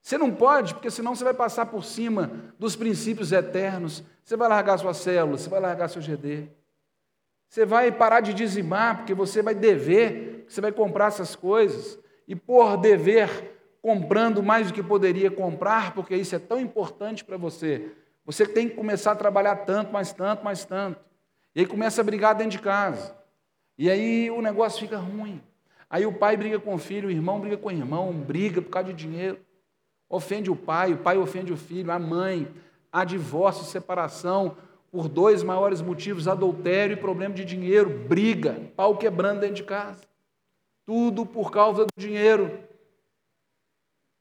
Você 0.00 0.16
não 0.16 0.34
pode, 0.34 0.74
porque 0.74 0.90
senão 0.90 1.14
você 1.14 1.24
vai 1.24 1.34
passar 1.34 1.66
por 1.66 1.84
cima 1.84 2.52
dos 2.58 2.76
princípios 2.76 3.32
eternos. 3.32 4.02
Você 4.24 4.36
vai 4.36 4.48
largar 4.48 4.78
sua 4.78 4.94
célula, 4.94 5.36
você 5.36 5.48
vai 5.48 5.60
largar 5.60 5.88
seu 5.88 6.00
GD. 6.00 6.48
Você 7.48 7.66
vai 7.66 7.90
parar 7.90 8.20
de 8.20 8.32
dizimar, 8.32 8.98
porque 8.98 9.14
você 9.14 9.42
vai 9.42 9.54
dever, 9.54 10.44
você 10.48 10.60
vai 10.60 10.72
comprar 10.72 11.08
essas 11.08 11.34
coisas. 11.34 11.98
E 12.26 12.36
por 12.36 12.76
dever, 12.76 13.58
comprando 13.82 14.42
mais 14.42 14.68
do 14.68 14.74
que 14.74 14.82
poderia 14.82 15.30
comprar, 15.30 15.94
porque 15.94 16.14
isso 16.14 16.34
é 16.34 16.38
tão 16.38 16.60
importante 16.60 17.24
para 17.24 17.36
você. 17.36 17.90
Você 18.24 18.46
tem 18.46 18.68
que 18.68 18.76
começar 18.76 19.12
a 19.12 19.16
trabalhar 19.16 19.56
tanto, 19.56 19.92
mais 19.92 20.12
tanto, 20.12 20.44
mais 20.44 20.64
tanto. 20.64 21.00
E 21.54 21.60
aí 21.60 21.66
começa 21.66 22.00
a 22.00 22.04
brigar 22.04 22.34
dentro 22.34 22.52
de 22.52 22.58
casa. 22.60 23.16
E 23.76 23.90
aí 23.90 24.30
o 24.30 24.42
negócio 24.42 24.80
fica 24.80 24.98
ruim. 24.98 25.42
Aí 25.90 26.04
o 26.04 26.12
pai 26.12 26.36
briga 26.36 26.58
com 26.58 26.74
o 26.74 26.78
filho, 26.78 27.08
o 27.08 27.10
irmão 27.10 27.40
briga 27.40 27.56
com 27.56 27.68
o 27.68 27.72
irmão, 27.72 28.12
briga 28.12 28.60
por 28.60 28.70
causa 28.70 28.92
de 28.92 28.94
dinheiro. 28.94 29.38
Ofende 30.08 30.50
o 30.50 30.56
pai, 30.56 30.92
o 30.92 30.98
pai 30.98 31.18
ofende 31.18 31.52
o 31.52 31.56
filho, 31.56 31.90
a 31.90 31.98
mãe. 31.98 32.48
Há 32.92 33.04
divórcio, 33.04 33.64
separação, 33.64 34.56
por 34.90 35.08
dois 35.08 35.42
maiores 35.42 35.80
motivos: 35.80 36.28
adultério 36.28 36.94
e 36.94 37.00
problema 37.00 37.34
de 37.34 37.44
dinheiro, 37.44 37.90
briga, 38.08 38.70
pau 38.76 38.96
quebrando 38.96 39.40
dentro 39.40 39.56
de 39.56 39.64
casa. 39.64 40.02
Tudo 40.84 41.26
por 41.26 41.50
causa 41.50 41.84
do 41.84 41.92
dinheiro. 41.96 42.58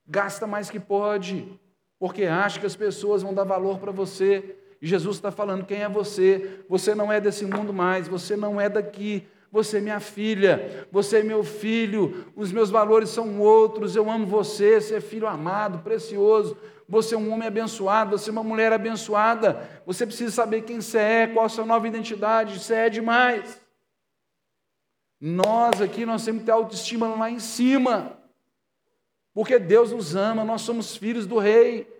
Gasta 0.06 0.48
mais 0.48 0.70
que 0.70 0.80
pode, 0.80 1.60
porque 2.00 2.24
acha 2.24 2.60
que 2.60 2.66
as 2.66 2.76
pessoas 2.76 3.22
vão 3.22 3.34
dar 3.34 3.44
valor 3.44 3.80
para 3.80 3.92
você. 3.92 4.58
E 4.82 4.88
Jesus 4.88 5.18
está 5.18 5.32
falando: 5.32 5.66
quem 5.66 5.84
é 5.84 5.90
você? 5.90 6.64
Você 6.70 6.94
não 6.94 7.12
é 7.12 7.20
desse 7.20 7.46
mundo 7.46 7.74
mais, 7.74 8.08
você 8.08 8.36
não 8.36 8.60
é 8.60 8.70
daqui. 8.70 9.28
Você 9.52 9.78
é 9.78 9.82
minha 9.82 10.00
filha, 10.00 10.88
você 10.92 11.20
é 11.20 11.24
meu 11.24 11.44
filho, 11.44 12.26
os 12.36 12.52
meus 12.52 12.70
valores 12.70 13.10
são 13.10 13.40
outros, 13.40 13.96
eu 13.96 14.10
amo 14.12 14.26
você, 14.26 14.82
você 14.82 14.96
é 14.96 15.02
filho 15.02 15.26
amado, 15.26 15.80
precioso, 15.80 16.58
você 16.88 17.16
é 17.16 17.18
um 17.18 17.32
homem 17.32 17.48
abençoado, 17.48 18.18
você 18.18 18.30
é 18.30 18.32
uma 18.32 18.44
mulher 18.44 18.72
abençoada. 18.72 19.82
Você 19.86 20.06
precisa 20.06 20.32
saber 20.32 20.62
quem 20.62 20.80
você 20.80 20.98
é, 20.98 21.28
qual 21.28 21.46
a 21.46 21.50
sua 21.50 21.66
nova 21.66 21.88
identidade. 21.88 22.60
Você 22.60 22.74
é 22.76 22.90
demais. 22.90 23.62
Nós 25.20 25.82
aqui, 25.82 26.06
nós 26.06 26.24
temos 26.24 26.42
que 26.42 26.46
ter 26.46 26.52
autoestima 26.52 27.08
lá 27.14 27.30
em 27.30 27.40
cima. 27.40 28.18
Porque 29.34 29.60
Deus 29.60 29.92
nos 29.92 30.16
ama, 30.16 30.46
nós 30.46 30.62
somos 30.62 30.96
filhos 30.96 31.28
do 31.28 31.38
rei. 31.38 31.94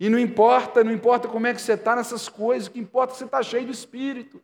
E 0.00 0.08
não 0.08 0.18
importa, 0.18 0.82
não 0.82 0.92
importa 0.92 1.28
como 1.28 1.46
é 1.46 1.54
que 1.54 1.62
você 1.62 1.74
está 1.74 1.94
nessas 1.94 2.28
coisas, 2.28 2.66
o 2.66 2.72
que 2.72 2.80
importa 2.80 3.12
é 3.12 3.14
que 3.14 3.18
você 3.18 3.24
está 3.26 3.42
cheio 3.42 3.66
do 3.66 3.72
Espírito. 3.72 4.42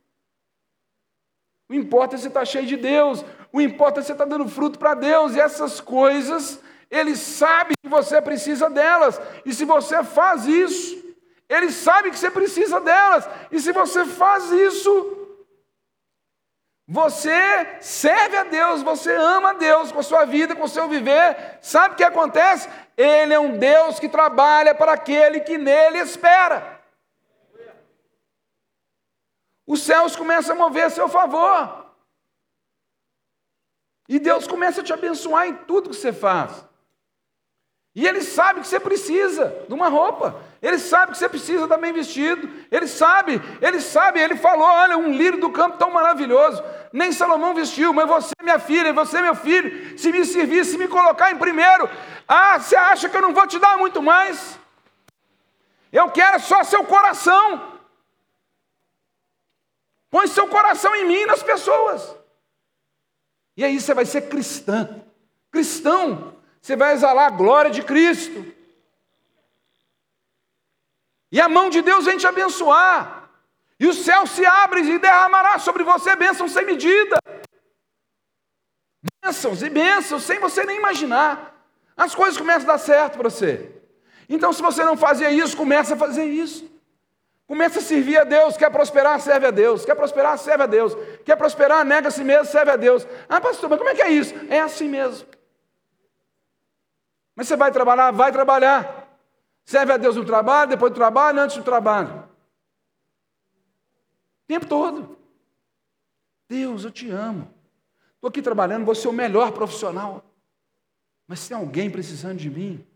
O 1.71 1.73
importa 1.73 2.15
é 2.15 2.17
você 2.17 2.27
está 2.27 2.43
cheio 2.43 2.65
de 2.65 2.75
Deus. 2.75 3.23
O 3.53 3.61
importa 3.61 4.01
é 4.01 4.03
você 4.03 4.11
está 4.11 4.25
dando 4.25 4.45
fruto 4.49 4.77
para 4.77 4.93
Deus. 4.93 5.33
E 5.33 5.39
essas 5.39 5.79
coisas 5.79 6.59
ele 6.89 7.15
sabe 7.15 7.75
que 7.81 7.89
você 7.89 8.21
precisa 8.21 8.69
delas. 8.69 9.19
E 9.45 9.53
se 9.53 9.63
você 9.63 10.03
faz 10.03 10.45
isso, 10.45 11.01
ele 11.47 11.71
sabe 11.71 12.11
que 12.11 12.19
você 12.19 12.29
precisa 12.29 12.81
delas. 12.81 13.25
E 13.49 13.57
se 13.61 13.71
você 13.71 14.03
faz 14.03 14.51
isso, 14.51 15.17
você 16.85 17.77
serve 17.79 18.35
a 18.35 18.43
Deus, 18.43 18.83
você 18.83 19.15
ama 19.15 19.51
a 19.51 19.53
Deus 19.53 19.93
com 19.93 20.01
a 20.01 20.03
sua 20.03 20.25
vida, 20.25 20.53
com 20.53 20.65
o 20.65 20.67
seu 20.67 20.89
viver. 20.89 21.57
Sabe 21.61 21.93
o 21.93 21.97
que 21.97 22.03
acontece? 22.03 22.67
Ele 22.97 23.33
é 23.33 23.39
um 23.39 23.57
Deus 23.57 23.97
que 23.97 24.09
trabalha 24.09 24.75
para 24.75 24.91
aquele 24.91 25.39
que 25.39 25.57
nele 25.57 25.99
espera. 25.99 26.80
Os 29.71 29.83
céus 29.83 30.17
começam 30.17 30.53
a 30.53 30.57
mover 30.57 30.83
a 30.83 30.89
seu 30.89 31.07
favor. 31.07 31.85
E 34.09 34.19
Deus 34.19 34.45
começa 34.45 34.81
a 34.81 34.83
te 34.83 34.91
abençoar 34.91 35.47
em 35.47 35.53
tudo 35.53 35.91
que 35.91 35.95
você 35.95 36.11
faz. 36.11 36.67
E 37.95 38.05
ele 38.05 38.19
sabe 38.19 38.59
que 38.59 38.67
você 38.67 38.81
precisa 38.81 39.63
de 39.69 39.73
uma 39.73 39.87
roupa. 39.87 40.35
Ele 40.61 40.77
sabe 40.77 41.13
que 41.13 41.17
você 41.17 41.29
precisa 41.29 41.63
estar 41.63 41.77
bem 41.77 41.93
vestido. 41.93 42.49
Ele 42.69 42.85
sabe, 42.85 43.41
ele 43.61 43.79
sabe, 43.79 44.19
ele 44.19 44.35
falou: 44.35 44.67
olha, 44.67 44.97
um 44.97 45.13
lírio 45.13 45.39
do 45.39 45.49
campo 45.49 45.77
tão 45.77 45.89
maravilhoso. 45.89 46.61
Nem 46.91 47.13
Salomão 47.13 47.53
vestiu, 47.53 47.93
mas 47.93 48.09
você, 48.09 48.33
minha 48.43 48.59
filha, 48.59 48.91
você, 48.91 49.21
meu 49.21 49.35
filho, 49.35 49.97
se 49.97 50.11
me 50.11 50.25
servir, 50.25 50.65
se 50.65 50.77
me 50.77 50.89
colocar 50.89 51.31
em 51.31 51.37
primeiro, 51.37 51.89
ah, 52.27 52.59
você 52.59 52.75
acha 52.75 53.07
que 53.07 53.15
eu 53.15 53.21
não 53.21 53.33
vou 53.33 53.47
te 53.47 53.57
dar 53.57 53.77
muito 53.77 54.03
mais? 54.03 54.59
Eu 55.93 56.11
quero 56.11 56.41
só 56.41 56.61
seu 56.61 56.83
coração. 56.83 57.70
Põe 60.11 60.27
seu 60.27 60.47
coração 60.47 60.93
em 60.93 61.07
mim 61.07 61.21
e 61.21 61.25
nas 61.25 61.41
pessoas. 61.41 62.15
E 63.55 63.63
aí 63.63 63.79
você 63.79 63.93
vai 63.93 64.05
ser 64.05 64.27
cristã. 64.29 65.01
Cristão 65.49 66.35
você 66.61 66.75
vai 66.75 66.93
exalar 66.93 67.27
a 67.27 67.35
glória 67.35 67.71
de 67.71 67.81
Cristo. 67.81 68.45
E 71.31 71.41
a 71.41 71.49
mão 71.49 71.69
de 71.69 71.81
Deus 71.81 72.05
vem 72.05 72.17
te 72.17 72.27
abençoar. 72.27 73.29
E 73.79 73.87
o 73.87 73.93
céu 73.93 74.27
se 74.27 74.45
abre 74.45 74.81
e 74.81 74.99
derramará 74.99 75.57
sobre 75.57 75.83
você 75.83 76.15
bênçãos 76.15 76.51
sem 76.51 76.65
medida. 76.65 77.17
Bênçãos 79.23 79.63
e 79.63 79.69
bênçãos 79.69 80.23
sem 80.23 80.39
você 80.39 80.63
nem 80.63 80.77
imaginar. 80.77 81.51
As 81.97 82.13
coisas 82.13 82.37
começam 82.37 82.69
a 82.69 82.73
dar 82.73 82.77
certo 82.77 83.17
para 83.17 83.29
você. 83.29 83.71
Então, 84.29 84.53
se 84.53 84.61
você 84.61 84.83
não 84.83 84.95
fazia 84.95 85.31
isso, 85.31 85.57
começa 85.57 85.95
a 85.95 85.97
fazer 85.97 86.25
isso. 86.25 86.70
Começa 87.51 87.79
a 87.79 87.81
servir 87.81 88.15
a 88.17 88.23
Deus. 88.23 88.55
Quer 88.55 88.71
prosperar, 88.71 89.19
serve 89.19 89.45
a 89.45 89.51
Deus. 89.51 89.83
Quer 89.83 89.93
prosperar, 89.93 90.37
serve 90.37 90.63
a 90.63 90.67
Deus. 90.67 90.95
Quer 91.25 91.35
prosperar, 91.35 91.83
nega 91.83 92.07
a 92.07 92.11
si 92.11 92.23
mesmo, 92.23 92.45
serve 92.45 92.71
a 92.71 92.77
Deus. 92.77 93.05
Ah, 93.27 93.41
pastor, 93.41 93.69
mas 93.69 93.77
como 93.77 93.89
é 93.89 93.93
que 93.93 94.01
é 94.01 94.09
isso? 94.09 94.33
É 94.49 94.61
assim 94.61 94.87
mesmo. 94.87 95.27
Mas 97.35 97.49
você 97.49 97.57
vai 97.57 97.69
trabalhar? 97.69 98.09
Vai 98.11 98.31
trabalhar. 98.31 99.19
Serve 99.65 99.91
a 99.91 99.97
Deus 99.97 100.15
no 100.15 100.23
trabalho, 100.23 100.69
depois 100.69 100.93
do 100.93 100.95
trabalho, 100.95 101.41
antes 101.41 101.57
do 101.57 101.63
trabalho. 101.65 102.23
O 104.45 104.47
tempo 104.47 104.65
todo. 104.65 105.17
Deus, 106.47 106.85
eu 106.85 106.91
te 106.91 107.11
amo. 107.11 107.53
Estou 108.15 108.29
aqui 108.29 108.41
trabalhando, 108.41 108.85
vou 108.85 108.95
ser 108.95 109.09
o 109.09 109.11
melhor 109.11 109.51
profissional. 109.51 110.23
Mas 111.27 111.41
se 111.41 111.49
tem 111.49 111.57
alguém 111.57 111.91
precisando 111.91 112.37
de 112.37 112.49
mim, 112.49 112.87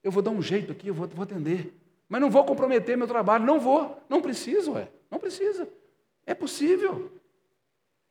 eu 0.00 0.12
vou 0.12 0.22
dar 0.22 0.30
um 0.30 0.40
jeito 0.40 0.70
aqui, 0.70 0.86
eu 0.86 0.94
vou, 0.94 1.08
vou 1.08 1.24
atender. 1.24 1.74
Mas 2.08 2.20
não 2.20 2.30
vou 2.30 2.44
comprometer 2.44 2.96
meu 2.96 3.06
trabalho. 3.06 3.44
Não 3.44 3.58
vou. 3.58 4.00
Não 4.08 4.22
preciso, 4.22 4.72
ué. 4.72 4.88
Não 5.10 5.18
precisa. 5.18 5.68
É 6.24 6.34
possível. 6.34 7.12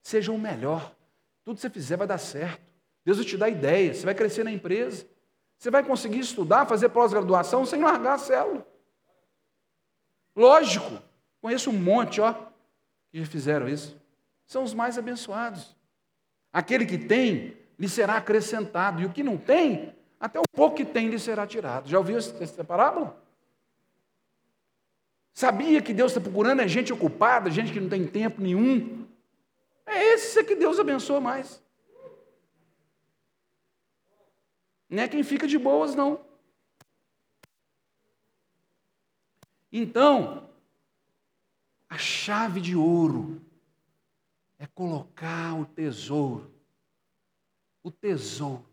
Seja 0.02 0.32
o 0.32 0.38
melhor. 0.38 0.94
Tudo 1.44 1.56
que 1.56 1.62
você 1.62 1.70
fizer 1.70 1.98
vai 1.98 2.08
dar 2.08 2.18
certo. 2.18 2.62
Deus 3.04 3.18
vai 3.18 3.26
te 3.26 3.38
dar 3.38 3.50
ideias. 3.50 3.98
Você 3.98 4.06
vai 4.06 4.16
crescer 4.16 4.44
na 4.44 4.52
empresa. 4.52 5.08
Você 5.58 5.72
vai 5.72 5.84
conseguir 5.84 6.20
estudar, 6.20 6.66
fazer 6.66 6.90
pós-graduação 6.90 7.66
sem 7.66 7.82
largar 7.82 8.16
a 8.16 8.18
célula. 8.18 8.68
Lógico. 10.36 11.02
Conheço 11.42 11.70
um 11.70 11.74
monte, 11.74 12.20
ó, 12.20 12.34
que 13.12 13.24
fizeram 13.26 13.70
isso. 13.70 13.96
São 14.46 14.64
os 14.64 14.74
mais 14.74 14.98
abençoados. 14.98 15.76
Aquele 16.52 16.86
que 16.86 16.98
tem, 16.98 17.56
lhe 17.78 17.88
será 17.88 18.18
acrescentado. 18.18 19.02
E 19.02 19.06
o 19.06 19.12
que 19.12 19.24
não 19.24 19.38
tem, 19.38 19.96
até 20.20 20.40
o 20.40 20.44
pouco 20.52 20.78
que 20.78 20.86
tem 20.86 21.08
lhe 21.08 21.20
será 21.20 21.46
tirado. 21.46 21.88
Já 21.88 21.98
ouviu 21.98 22.18
essa 22.18 22.64
parábola? 22.64 23.25
Sabia 25.36 25.82
que 25.82 25.94
Deus 25.94 26.14
está 26.14 26.22
procurando 26.22 26.62
é 26.62 26.68
gente 26.68 26.94
ocupada, 26.94 27.52
gente 27.52 27.74
que 27.74 27.80
não 27.82 27.90
tem 27.90 28.08
tempo 28.08 28.42
nenhum. 28.42 29.06
É 29.86 30.14
esse 30.14 30.42
que 30.46 30.56
Deus 30.56 30.80
abençoa 30.80 31.20
mais. 31.20 31.62
Não 34.90 35.04
é 35.04 35.10
quem 35.10 35.24
fica 35.24 35.46
de 35.46 35.58
boas, 35.60 35.94
não. 35.94 36.26
Então, 39.74 40.50
a 41.90 41.98
chave 41.98 42.62
de 42.62 42.74
ouro 42.74 43.42
é 44.58 44.66
colocar 44.66 45.60
o 45.60 45.66
tesouro, 45.66 46.50
o 47.84 47.92
tesouro, 47.92 48.66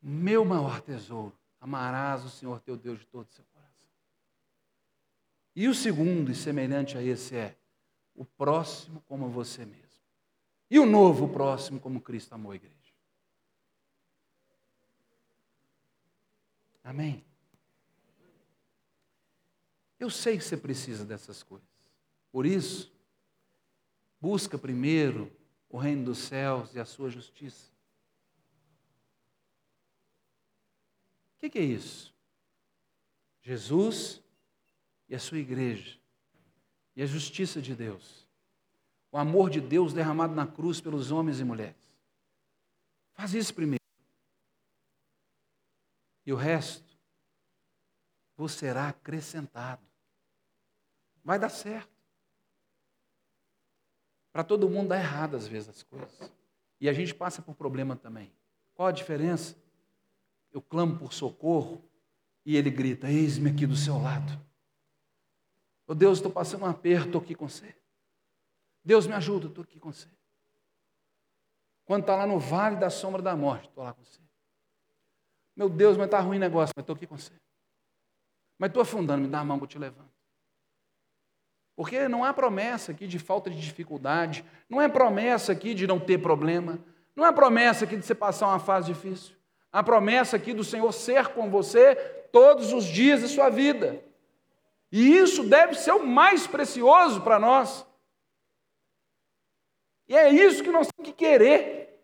meu 0.00 0.44
maior 0.44 0.80
tesouro, 0.80 1.36
amarás 1.60 2.24
o 2.24 2.30
Senhor 2.30 2.60
teu 2.60 2.76
Deus 2.76 3.00
de 3.00 3.06
todo 3.06 3.26
o 3.26 3.32
seu. 3.32 3.53
E 5.54 5.68
o 5.68 5.74
segundo, 5.74 6.32
e 6.32 6.34
semelhante 6.34 6.98
a 6.98 7.02
esse, 7.02 7.36
é 7.36 7.56
o 8.14 8.24
próximo 8.24 9.00
como 9.02 9.28
você 9.28 9.64
mesmo. 9.64 9.84
E 10.70 10.78
o 10.78 10.86
novo, 10.86 11.28
próximo 11.28 11.78
como 11.78 12.00
Cristo 12.00 12.34
amou 12.34 12.52
a 12.52 12.56
igreja. 12.56 12.74
Amém? 16.82 17.24
Eu 19.98 20.10
sei 20.10 20.36
que 20.36 20.44
você 20.44 20.56
precisa 20.56 21.04
dessas 21.04 21.42
coisas. 21.42 21.68
Por 22.32 22.44
isso, 22.44 22.92
busca 24.20 24.58
primeiro 24.58 25.30
o 25.68 25.78
reino 25.78 26.06
dos 26.06 26.18
céus 26.18 26.74
e 26.74 26.80
a 26.80 26.84
sua 26.84 27.08
justiça. 27.08 27.72
O 31.36 31.48
que 31.48 31.58
é 31.58 31.62
isso? 31.62 32.14
Jesus 33.42 34.23
e 35.14 35.16
a 35.16 35.20
sua 35.20 35.38
igreja, 35.38 35.96
e 36.96 37.02
a 37.02 37.06
justiça 37.06 37.62
de 37.62 37.72
Deus, 37.72 38.28
o 39.12 39.16
amor 39.16 39.48
de 39.48 39.60
Deus 39.60 39.92
derramado 39.92 40.34
na 40.34 40.44
cruz 40.44 40.80
pelos 40.80 41.12
homens 41.12 41.38
e 41.38 41.44
mulheres. 41.44 41.88
Faz 43.12 43.32
isso 43.32 43.54
primeiro. 43.54 43.80
E 46.26 46.32
o 46.32 46.36
resto 46.36 46.98
vos 48.36 48.50
será 48.50 48.88
acrescentado. 48.88 49.86
Vai 51.22 51.38
dar 51.38 51.48
certo. 51.48 51.94
Para 54.32 54.42
todo 54.42 54.68
mundo 54.68 54.88
dá 54.88 54.98
errado 54.98 55.36
às 55.36 55.46
vezes 55.46 55.68
as 55.68 55.82
coisas. 55.84 56.32
E 56.80 56.88
a 56.88 56.92
gente 56.92 57.14
passa 57.14 57.40
por 57.40 57.54
problema 57.54 57.94
também. 57.94 58.32
Qual 58.74 58.88
a 58.88 58.92
diferença? 58.92 59.56
Eu 60.52 60.60
clamo 60.60 60.98
por 60.98 61.12
socorro 61.12 61.88
e 62.44 62.56
ele 62.56 62.68
grita: 62.68 63.08
Eis-me 63.08 63.50
aqui 63.50 63.64
do 63.64 63.76
seu 63.76 63.96
lado. 63.96 64.44
Oh 65.86 65.94
Deus, 65.94 66.18
estou 66.18 66.32
passando 66.32 66.62
um 66.62 66.66
aperto, 66.66 67.06
estou 67.06 67.20
aqui 67.20 67.34
com 67.34 67.48
você. 67.48 67.74
Deus 68.84 69.06
me 69.06 69.14
ajuda, 69.14 69.48
estou 69.48 69.64
aqui 69.64 69.78
com 69.78 69.92
você. 69.92 70.08
Quando 71.84 72.02
está 72.02 72.16
lá 72.16 72.26
no 72.26 72.38
vale 72.38 72.76
da 72.76 72.88
sombra 72.88 73.20
da 73.20 73.36
morte, 73.36 73.68
estou 73.68 73.84
lá 73.84 73.92
com 73.92 74.02
você. 74.02 74.20
Meu 75.56 75.68
Deus, 75.68 75.96
mas 75.96 76.06
está 76.06 76.20
ruim 76.20 76.36
o 76.36 76.40
negócio, 76.40 76.72
mas 76.76 76.82
estou 76.82 76.96
aqui 76.96 77.06
com 77.06 77.16
você. 77.16 77.32
Mas 78.58 78.68
estou 78.68 78.82
afundando, 78.82 79.22
me 79.22 79.28
dá 79.28 79.40
a 79.40 79.44
mão 79.44 79.58
que 79.58 79.64
eu 79.64 79.68
te 79.68 79.78
levanto. 79.78 80.12
Porque 81.76 82.08
não 82.08 82.24
há 82.24 82.32
promessa 82.32 82.92
aqui 82.92 83.06
de 83.06 83.18
falta 83.18 83.50
de 83.50 83.60
dificuldade, 83.60 84.44
não 84.68 84.80
é 84.80 84.88
promessa 84.88 85.52
aqui 85.52 85.74
de 85.74 85.86
não 85.86 85.98
ter 85.98 86.18
problema, 86.18 86.78
não 87.16 87.26
é 87.26 87.32
promessa 87.32 87.84
aqui 87.84 87.96
de 87.96 88.06
você 88.06 88.14
passar 88.14 88.46
uma 88.48 88.58
fase 88.58 88.92
difícil. 88.92 89.36
Há 89.72 89.82
promessa 89.82 90.36
aqui 90.36 90.52
do 90.52 90.62
Senhor 90.62 90.90
ser 90.92 91.28
com 91.28 91.50
você 91.50 91.96
todos 92.32 92.72
os 92.72 92.84
dias 92.84 93.22
da 93.22 93.28
sua 93.28 93.50
vida. 93.50 94.02
E 94.96 95.16
isso 95.16 95.42
deve 95.42 95.74
ser 95.74 95.90
o 95.90 96.06
mais 96.06 96.46
precioso 96.46 97.20
para 97.20 97.36
nós. 97.36 97.84
E 100.08 100.16
é 100.16 100.30
isso 100.30 100.62
que 100.62 100.70
nós 100.70 100.86
temos 100.86 101.10
que 101.10 101.16
querer. 101.16 102.00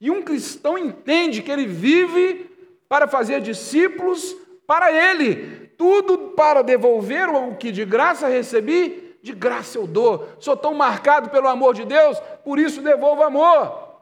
E 0.00 0.10
um 0.10 0.20
cristão 0.20 0.76
entende 0.76 1.40
que 1.40 1.52
ele 1.52 1.68
vive 1.68 2.50
para 2.88 3.06
fazer 3.06 3.40
discípulos 3.40 4.34
para 4.66 4.90
ele, 4.90 5.68
tudo 5.78 6.30
para 6.30 6.62
devolver 6.62 7.28
o 7.28 7.54
que 7.54 7.70
de 7.70 7.84
graça 7.84 8.26
recebi, 8.26 9.16
de 9.22 9.32
graça 9.32 9.78
eu 9.78 9.86
dou. 9.86 10.28
Sou 10.40 10.56
tão 10.56 10.74
marcado 10.74 11.30
pelo 11.30 11.46
amor 11.46 11.74
de 11.74 11.84
Deus, 11.84 12.18
por 12.42 12.58
isso 12.58 12.82
devolvo 12.82 13.22
amor. 13.22 14.00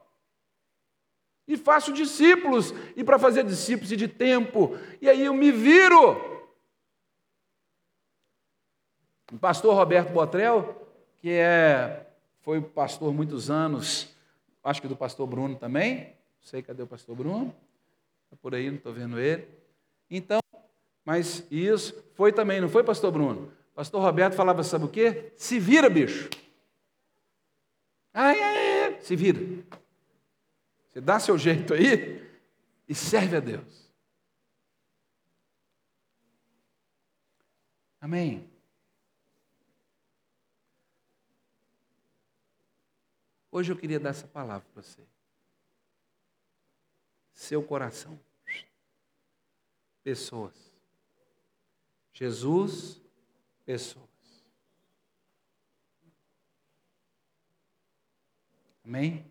E 1.47 1.59
faço 1.59 1.93
discípulos, 1.93 2.73
e 2.97 3.05
para 3.05 3.19
fazer 3.19 3.45
discípulos 3.45 3.93
e 3.93 3.97
de 3.97 4.09
tempo, 4.09 4.79
e 4.99 5.11
aí 5.11 5.27
eu 5.27 5.35
me 5.35 5.53
viro. 5.53 6.36
O 9.33 9.39
pastor 9.39 9.75
Roberto 9.75 10.13
Botrel, 10.13 10.87
que 11.19 11.31
é, 11.31 12.07
foi 12.43 12.61
pastor 12.61 13.13
muitos 13.13 13.51
anos, 13.51 14.15
acho 14.63 14.81
que 14.81 14.89
do 14.89 14.97
pastor 14.97 15.27
Bruno 15.27 15.57
também, 15.57 16.05
não 16.41 16.43
sei 16.43 16.63
cadê 16.63 16.83
o 16.83 16.87
pastor 16.87 17.17
Bruno, 17.17 17.55
está 18.25 18.37
por 18.41 18.55
aí, 18.55 18.69
não 18.69 18.77
estou 18.77 18.93
vendo 18.93 19.19
ele. 19.19 19.49
Então, 20.09 20.39
mas 21.05 21.45
isso 21.51 22.05
foi 22.15 22.33
também, 22.33 22.61
não 22.61 22.69
foi, 22.69 22.85
pastor 22.85 23.11
Bruno? 23.11 23.53
Pastor 23.75 24.01
Roberto 24.01 24.35
falava, 24.35 24.63
sabe 24.63 24.85
o 24.85 24.89
quê? 24.89 25.33
Se 25.37 25.59
vira, 25.59 25.91
bicho. 25.91 26.31
Ai, 28.15 28.41
ai, 28.41 28.83
ai, 28.85 29.01
se 29.03 29.15
vira. 29.15 29.41
Você 30.89 31.01
dá 31.01 31.21
seu 31.21 31.37
jeito 31.37 31.75
aí 31.75 32.27
e 32.89 32.95
serve 32.95 33.37
a 33.37 33.41
Deus. 33.41 33.93
Amém. 38.01 38.49
Hoje 43.57 43.73
eu 43.73 43.77
queria 43.79 43.99
dar 43.99 44.11
essa 44.11 44.29
palavra 44.29 44.69
para 44.69 44.83
você. 44.83 45.03
Seu 47.33 47.63
coração. 47.63 48.21
Pessoas. 50.03 50.71
Jesus, 52.13 53.01
pessoas. 53.65 54.45
Amém? 58.85 59.25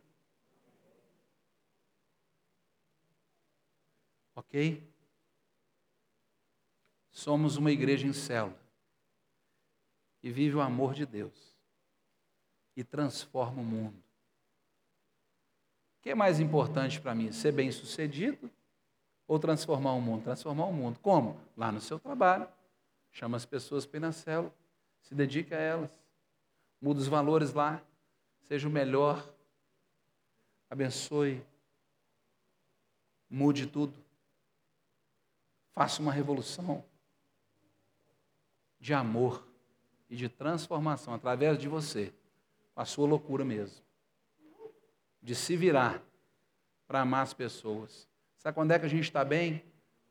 Ok? 4.34 4.92
Somos 7.12 7.58
uma 7.58 7.72
igreja 7.72 8.08
em 8.08 8.14
célula 8.14 8.60
que 10.18 10.32
vive 10.32 10.56
o 10.56 10.62
amor 10.62 10.96
de 10.96 11.06
Deus 11.06 11.56
e 12.76 12.84
transforma 12.84 13.62
o 13.62 13.64
mundo. 13.64 14.05
Que 16.06 16.12
é 16.12 16.16
mais 16.16 16.40
importante 16.40 17.02
para 17.02 17.16
mim? 17.16 17.32
Ser 17.32 17.52
bem 17.52 17.72
sucedido 17.72 18.48
ou 19.28 19.40
transformar 19.40 19.94
o 19.94 20.00
mundo? 20.00 20.24
Transformar 20.24 20.66
o 20.66 20.72
mundo. 20.72 21.00
Como? 21.02 21.36
Lá 21.58 21.72
no 21.72 21.82
seu 21.82 21.98
trabalho, 21.98 22.48
Chama 23.12 23.38
as 23.38 23.46
pessoas 23.46 23.88
para 23.88 23.98
ir 23.98 24.02
na 24.02 24.12
célula. 24.12 24.54
Se 25.02 25.16
dedique 25.16 25.52
a 25.56 25.58
elas. 25.58 25.90
Muda 26.80 27.00
os 27.00 27.08
valores 27.08 27.54
lá. 27.54 27.82
Seja 28.44 28.68
o 28.68 28.72
melhor. 28.72 29.28
Abençoe. 30.70 31.42
Mude 33.28 33.66
tudo. 33.66 33.98
Faça 35.74 36.04
uma 36.04 36.12
revolução 36.12 36.86
de 38.80 38.94
amor 38.94 39.44
e 40.08 40.16
de 40.16 40.30
transformação 40.30 41.16
através 41.16 41.58
de 41.58 41.68
você, 41.68 42.14
a 42.76 42.86
sua 42.86 43.08
loucura 43.08 43.44
mesmo. 43.44 43.85
De 45.26 45.36
se 45.36 45.58
virar 45.58 46.02
para 46.88 47.02
amar 47.02 47.24
as 47.24 47.34
pessoas. 47.34 48.08
Sabe 48.38 48.56
quando 48.56 48.72
é 48.72 48.80
que 48.80 48.86
a 48.86 48.90
gente 48.90 49.04
está 49.04 49.26
bem? 49.26 49.62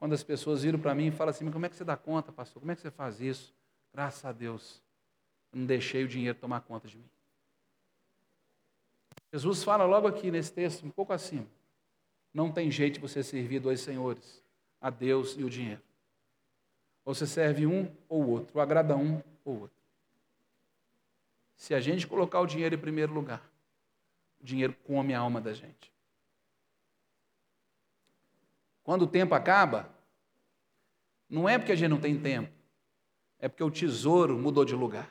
quando 0.05 0.13
as 0.13 0.23
pessoas 0.23 0.63
viram 0.63 0.79
para 0.79 0.95
mim 0.95 1.07
e 1.07 1.11
falam 1.11 1.31
assim: 1.31 1.51
como 1.51 1.65
é 1.65 1.69
que 1.71 1.77
você 1.77 1.83
dá 1.83 1.97
conta, 1.97 2.31
pastor? 2.31 2.61
Como 2.61 2.71
é 2.71 2.77
que 2.77 2.83
você 2.83 2.91
faz 2.91 3.23
isso? 3.23 3.55
Graças 3.91 4.23
a 4.23 4.33
Deus, 4.33 4.83
eu 5.51 5.61
não 5.61 5.67
deixei 5.67 6.05
o 6.05 6.09
dinheiro 6.09 6.37
tomar 6.39 6.61
conta 6.61 6.87
de 6.87 6.99
mim. 6.99 7.09
Jesus 9.33 9.65
fala 9.65 9.87
logo 9.87 10.07
aqui 10.07 10.31
nesse 10.31 10.53
texto, 10.53 10.85
um 10.85 10.91
pouco 10.91 11.15
acima: 11.15 11.47
não 12.35 12.53
tem 12.53 12.71
jeito 12.71 12.97
de 12.97 13.01
você 13.01 13.23
servir 13.23 13.61
dois 13.61 13.81
senhores, 13.81 14.43
a 14.79 14.91
Deus 14.91 15.37
e 15.39 15.43
o 15.43 15.49
dinheiro. 15.49 15.81
Ou 17.03 17.15
você 17.15 17.27
serve 17.27 17.67
um 17.67 17.91
ou 18.07 18.29
outro, 18.29 18.59
ou 18.59 18.61
agrada 18.61 18.95
um 18.95 19.23
ou 19.43 19.61
outro. 19.61 19.77
Se 21.57 21.75
a 21.75 21.81
gente 21.81 22.07
colocar 22.07 22.41
o 22.41 22.47
dinheiro 22.47 22.75
em 22.75 22.79
primeiro 22.79 23.15
lugar, 23.15 23.43
o 24.45 24.47
dinheiro 24.47 24.77
come 24.85 25.15
a 25.15 25.21
alma 25.21 25.41
da 25.41 25.55
gente. 25.55 25.91
Quando 28.83 29.03
o 29.03 29.07
tempo 29.07 29.35
acaba, 29.35 29.89
não 31.31 31.49
é 31.49 31.59
porque 31.59 31.73
a 31.73 31.75
gente 31.75 31.89
não 31.89 31.99
tem 31.99 32.21
tempo, 32.21 32.53
é 33.39 33.49
porque 33.49 33.65
o 33.65 33.71
tesouro 33.71 34.39
mudou 34.39 34.63
de 34.63 34.75
lugar. 34.75 35.11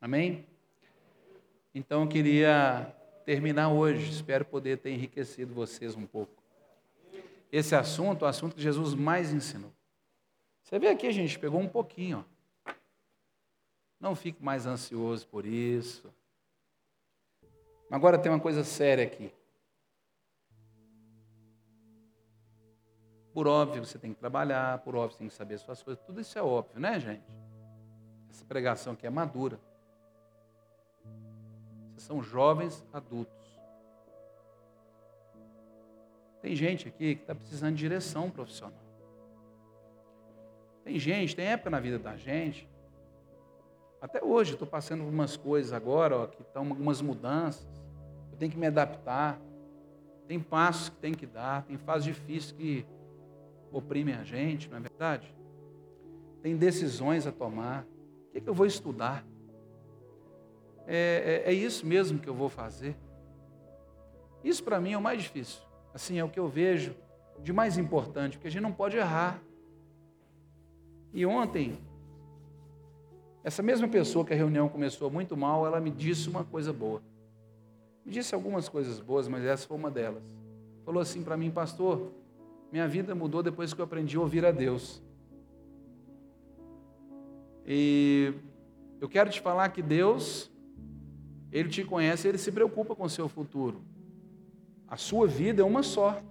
Amém? 0.00 0.46
Então 1.74 2.02
eu 2.02 2.08
queria 2.08 2.90
terminar 3.26 3.68
hoje, 3.68 4.10
espero 4.10 4.46
poder 4.46 4.78
ter 4.78 4.90
enriquecido 4.90 5.52
vocês 5.52 5.94
um 5.94 6.06
pouco. 6.06 6.42
Esse 7.52 7.74
assunto, 7.74 8.22
o 8.22 8.26
assunto 8.26 8.56
que 8.56 8.62
Jesus 8.62 8.94
mais 8.94 9.34
ensinou. 9.34 9.72
Você 10.62 10.78
vê 10.78 10.88
aqui, 10.88 11.12
gente 11.12 11.38
pegou 11.38 11.60
um 11.60 11.68
pouquinho. 11.68 12.24
Ó. 12.26 12.33
Não 14.04 14.14
fique 14.14 14.44
mais 14.44 14.66
ansioso 14.66 15.26
por 15.26 15.46
isso. 15.46 16.12
Agora 17.90 18.18
tem 18.18 18.30
uma 18.30 18.38
coisa 18.38 18.62
séria 18.62 19.02
aqui. 19.02 19.32
Por 23.32 23.46
óbvio, 23.46 23.82
você 23.82 23.98
tem 23.98 24.12
que 24.12 24.20
trabalhar, 24.20 24.80
por 24.80 24.94
óbvio, 24.94 25.12
você 25.12 25.18
tem 25.20 25.28
que 25.28 25.32
saber 25.32 25.56
suas 25.58 25.82
coisas. 25.82 26.04
Tudo 26.04 26.20
isso 26.20 26.38
é 26.38 26.42
óbvio, 26.42 26.78
né, 26.78 27.00
gente? 27.00 27.24
Essa 28.28 28.44
pregação 28.44 28.92
aqui 28.92 29.06
é 29.06 29.10
madura. 29.10 29.58
Vocês 31.92 32.02
são 32.02 32.22
jovens 32.22 32.86
adultos. 32.92 33.58
Tem 36.42 36.54
gente 36.54 36.88
aqui 36.88 37.14
que 37.14 37.22
está 37.22 37.34
precisando 37.34 37.74
de 37.74 37.80
direção 37.80 38.30
profissional. 38.30 38.84
Tem 40.84 40.98
gente, 40.98 41.34
tem 41.34 41.46
época 41.46 41.70
na 41.70 41.80
vida 41.80 41.98
da 41.98 42.18
gente. 42.18 42.68
Até 44.04 44.22
hoje, 44.22 44.52
estou 44.52 44.68
passando 44.68 45.02
por 45.02 45.08
umas 45.08 45.34
coisas 45.34 45.72
agora, 45.72 46.14
ó, 46.14 46.26
que 46.26 46.42
estão 46.42 46.68
algumas 46.68 47.00
mudanças. 47.00 47.66
Eu 48.30 48.36
tenho 48.36 48.52
que 48.52 48.58
me 48.58 48.66
adaptar. 48.66 49.40
Tem 50.28 50.38
passos 50.38 50.90
que 50.90 50.96
tem 50.96 51.14
que 51.14 51.24
dar, 51.24 51.62
tem 51.62 51.78
fases 51.78 52.04
difíceis 52.04 52.52
que 52.52 52.86
oprimem 53.72 54.14
a 54.14 54.22
gente, 54.22 54.68
não 54.68 54.76
é 54.76 54.80
verdade? 54.80 55.34
Tem 56.42 56.54
decisões 56.54 57.26
a 57.26 57.32
tomar. 57.32 57.86
O 58.28 58.32
que, 58.32 58.38
é 58.38 58.40
que 58.42 58.48
eu 58.48 58.52
vou 58.52 58.66
estudar? 58.66 59.24
É, 60.86 61.42
é, 61.46 61.50
é 61.50 61.54
isso 61.54 61.86
mesmo 61.86 62.18
que 62.18 62.28
eu 62.28 62.34
vou 62.34 62.50
fazer? 62.50 62.94
Isso 64.44 64.62
para 64.62 64.78
mim 64.82 64.92
é 64.92 64.98
o 64.98 65.02
mais 65.02 65.22
difícil. 65.22 65.62
Assim, 65.94 66.18
é 66.18 66.24
o 66.24 66.28
que 66.28 66.38
eu 66.38 66.46
vejo 66.46 66.94
de 67.42 67.54
mais 67.54 67.78
importante, 67.78 68.36
porque 68.36 68.48
a 68.48 68.50
gente 68.50 68.62
não 68.62 68.72
pode 68.72 68.98
errar. 68.98 69.40
E 71.10 71.24
ontem, 71.24 71.78
essa 73.44 73.62
mesma 73.62 73.86
pessoa 73.86 74.24
que 74.24 74.32
a 74.32 74.36
reunião 74.36 74.70
começou 74.70 75.10
muito 75.10 75.36
mal, 75.36 75.66
ela 75.66 75.78
me 75.78 75.90
disse 75.90 76.30
uma 76.30 76.44
coisa 76.44 76.72
boa. 76.72 77.02
Me 78.02 78.10
disse 78.10 78.34
algumas 78.34 78.70
coisas 78.70 78.98
boas, 79.00 79.28
mas 79.28 79.44
essa 79.44 79.68
foi 79.68 79.76
uma 79.76 79.90
delas. 79.90 80.22
Falou 80.82 81.02
assim 81.02 81.22
para 81.22 81.36
mim, 81.36 81.50
pastor, 81.50 82.10
minha 82.72 82.88
vida 82.88 83.14
mudou 83.14 83.42
depois 83.42 83.74
que 83.74 83.80
eu 83.80 83.84
aprendi 83.84 84.16
a 84.16 84.20
ouvir 84.20 84.46
a 84.46 84.50
Deus. 84.50 85.02
E 87.66 88.32
eu 88.98 89.10
quero 89.10 89.28
te 89.28 89.42
falar 89.42 89.68
que 89.68 89.82
Deus, 89.82 90.50
Ele 91.52 91.68
te 91.68 91.84
conhece, 91.84 92.26
Ele 92.26 92.38
se 92.38 92.50
preocupa 92.50 92.96
com 92.96 93.04
o 93.04 93.10
seu 93.10 93.28
futuro. 93.28 93.82
A 94.88 94.96
sua 94.96 95.26
vida 95.26 95.60
é 95.60 95.64
uma 95.64 95.82
só. 95.82 96.22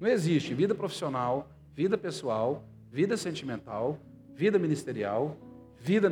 Não 0.00 0.08
existe 0.08 0.54
vida 0.54 0.76
profissional, 0.76 1.48
vida 1.74 1.98
pessoal, 1.98 2.64
vida 2.90 3.16
sentimental, 3.16 3.98
vida 4.32 4.58
ministerial, 4.58 5.36
vida. 5.86 6.10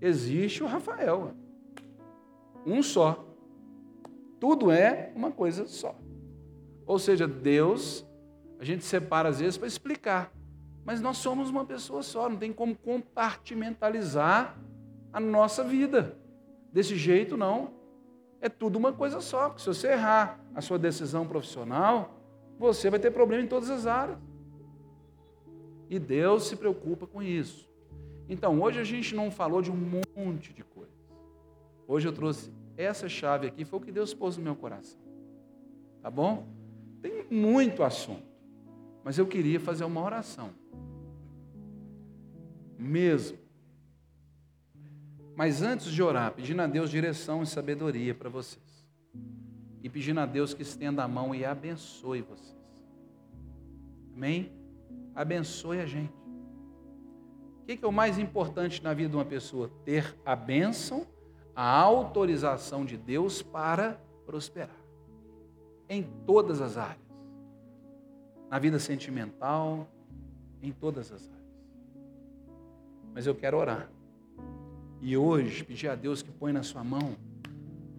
Existe 0.00 0.62
o 0.62 0.66
Rafael. 0.66 1.32
Um 2.64 2.82
só. 2.82 3.26
Tudo 4.38 4.70
é 4.70 5.12
uma 5.14 5.32
coisa 5.32 5.66
só. 5.66 5.94
Ou 6.86 6.98
seja, 6.98 7.26
Deus, 7.26 8.06
a 8.58 8.64
gente 8.64 8.84
separa 8.84 9.28
às 9.28 9.40
vezes 9.40 9.58
para 9.58 9.66
explicar. 9.66 10.32
Mas 10.84 11.00
nós 11.00 11.18
somos 11.18 11.50
uma 11.50 11.64
pessoa 11.64 12.02
só, 12.02 12.28
não 12.28 12.36
tem 12.36 12.52
como 12.52 12.74
compartimentalizar 12.76 14.56
a 15.12 15.20
nossa 15.20 15.62
vida. 15.64 16.16
Desse 16.72 16.96
jeito, 16.96 17.36
não. 17.36 17.72
É 18.40 18.48
tudo 18.48 18.76
uma 18.76 18.92
coisa 18.92 19.20
só. 19.20 19.48
Porque 19.48 19.62
se 19.62 19.66
você 19.66 19.88
errar 19.88 20.40
a 20.54 20.60
sua 20.60 20.78
decisão 20.78 21.26
profissional, 21.26 22.16
você 22.58 22.88
vai 22.88 23.00
ter 23.00 23.10
problema 23.10 23.42
em 23.42 23.48
todas 23.48 23.68
as 23.68 23.86
áreas. 23.86 24.16
E 25.90 25.98
Deus 25.98 26.44
se 26.44 26.56
preocupa 26.56 27.06
com 27.06 27.22
isso. 27.22 27.69
Então, 28.30 28.62
hoje 28.62 28.78
a 28.78 28.84
gente 28.84 29.12
não 29.12 29.28
falou 29.28 29.60
de 29.60 29.72
um 29.72 29.76
monte 30.16 30.52
de 30.52 30.62
coisas. 30.62 30.94
Hoje 31.86 32.06
eu 32.06 32.12
trouxe 32.12 32.52
essa 32.76 33.08
chave 33.08 33.48
aqui, 33.48 33.64
foi 33.64 33.80
o 33.80 33.82
que 33.82 33.90
Deus 33.90 34.14
pôs 34.14 34.36
no 34.36 34.44
meu 34.44 34.54
coração. 34.54 35.00
Tá 36.00 36.08
bom? 36.08 36.46
Tem 37.02 37.26
muito 37.28 37.82
assunto. 37.82 38.22
Mas 39.02 39.18
eu 39.18 39.26
queria 39.26 39.58
fazer 39.58 39.82
uma 39.82 40.00
oração. 40.00 40.50
Mesmo. 42.78 43.36
Mas 45.34 45.60
antes 45.60 45.90
de 45.90 46.00
orar, 46.00 46.32
pedindo 46.32 46.62
a 46.62 46.68
Deus 46.68 46.88
direção 46.88 47.42
e 47.42 47.46
sabedoria 47.46 48.14
para 48.14 48.30
vocês. 48.30 48.86
E 49.82 49.88
pedindo 49.88 50.20
a 50.20 50.26
Deus 50.26 50.54
que 50.54 50.62
estenda 50.62 51.02
a 51.02 51.08
mão 51.08 51.34
e 51.34 51.44
abençoe 51.44 52.22
vocês. 52.22 52.56
Amém? 54.14 54.52
abençoe 55.14 55.80
a 55.80 55.86
gente. 55.86 56.12
O 57.72 57.76
que 57.76 57.84
é 57.84 57.88
o 57.88 57.92
mais 57.92 58.18
importante 58.18 58.82
na 58.82 58.92
vida 58.92 59.10
de 59.10 59.16
uma 59.16 59.24
pessoa? 59.24 59.70
Ter 59.84 60.16
a 60.26 60.34
bênção, 60.34 61.06
a 61.54 61.70
autorização 61.70 62.84
de 62.84 62.96
Deus 62.96 63.42
para 63.42 64.00
prosperar. 64.26 64.76
Em 65.88 66.02
todas 66.26 66.60
as 66.60 66.76
áreas. 66.76 66.98
Na 68.50 68.58
vida 68.58 68.78
sentimental, 68.80 69.88
em 70.60 70.72
todas 70.72 71.12
as 71.12 71.22
áreas. 71.28 71.40
Mas 73.14 73.26
eu 73.26 73.34
quero 73.34 73.58
orar. 73.58 73.88
E 75.00 75.16
hoje 75.16 75.62
pedir 75.62 75.88
a 75.88 75.94
Deus 75.94 76.22
que 76.22 76.32
põe 76.32 76.52
na 76.52 76.64
sua 76.64 76.82
mão 76.82 77.16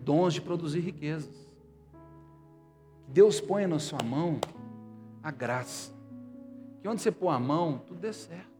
dons 0.03 0.33
de 0.33 0.41
produzir 0.41 0.81
riquezas. 0.81 1.49
Que 3.05 3.11
Deus 3.11 3.39
ponha 3.39 3.67
na 3.67 3.79
sua 3.79 4.03
mão 4.03 4.39
a 5.23 5.31
graça 5.31 5.93
que 6.81 6.87
onde 6.87 7.01
você 7.01 7.11
pôr 7.11 7.29
a 7.29 7.39
mão, 7.39 7.77
tudo 7.85 7.99
dê 7.99 8.11
certo. 8.11 8.50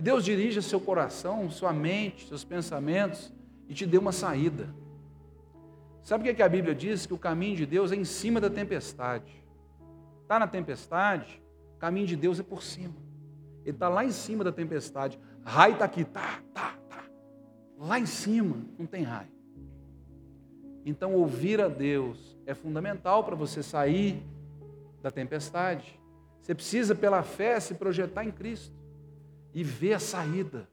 Que 0.00 0.04
Deus 0.04 0.24
dirija 0.24 0.62
seu 0.62 0.80
coração, 0.80 1.50
sua 1.50 1.74
mente, 1.74 2.26
seus 2.26 2.42
pensamentos 2.42 3.30
e 3.68 3.74
te 3.74 3.84
dê 3.84 3.98
uma 3.98 4.12
saída. 4.12 4.74
Sabe 6.02 6.30
o 6.30 6.34
que, 6.34 6.42
a 6.42 6.48
Bíblia 6.48 6.74
diz? 6.74 7.04
Que 7.04 7.12
o 7.12 7.18
caminho 7.18 7.54
de 7.54 7.66
Deus 7.66 7.92
é 7.92 7.96
em 7.96 8.04
cima 8.06 8.40
da 8.40 8.48
tempestade. 8.48 9.30
Está 10.22 10.38
na 10.38 10.46
tempestade, 10.46 11.42
o 11.76 11.78
caminho 11.78 12.06
de 12.06 12.16
Deus 12.16 12.40
é 12.40 12.42
por 12.42 12.62
cima. 12.62 12.94
Ele 13.62 13.76
está 13.76 13.90
lá 13.90 14.02
em 14.02 14.10
cima 14.10 14.42
da 14.42 14.50
tempestade. 14.50 15.20
Raio 15.44 15.74
está 15.74 15.84
aqui, 15.84 16.02
tá, 16.02 16.40
tá, 16.54 16.78
tá. 16.88 17.04
Lá 17.76 17.98
em 17.98 18.06
cima 18.06 18.56
não 18.78 18.86
tem 18.86 19.02
raio. 19.02 19.28
Então, 20.86 21.12
ouvir 21.12 21.60
a 21.60 21.68
Deus 21.68 22.38
é 22.46 22.54
fundamental 22.54 23.22
para 23.22 23.36
você 23.36 23.62
sair 23.62 24.22
da 25.02 25.10
tempestade. 25.10 26.00
Você 26.40 26.54
precisa, 26.54 26.94
pela 26.94 27.22
fé, 27.22 27.60
se 27.60 27.74
projetar 27.74 28.24
em 28.24 28.30
Cristo 28.30 28.79
e 29.54 29.64
ver 29.64 29.94
a 29.94 29.98
saída, 29.98 30.68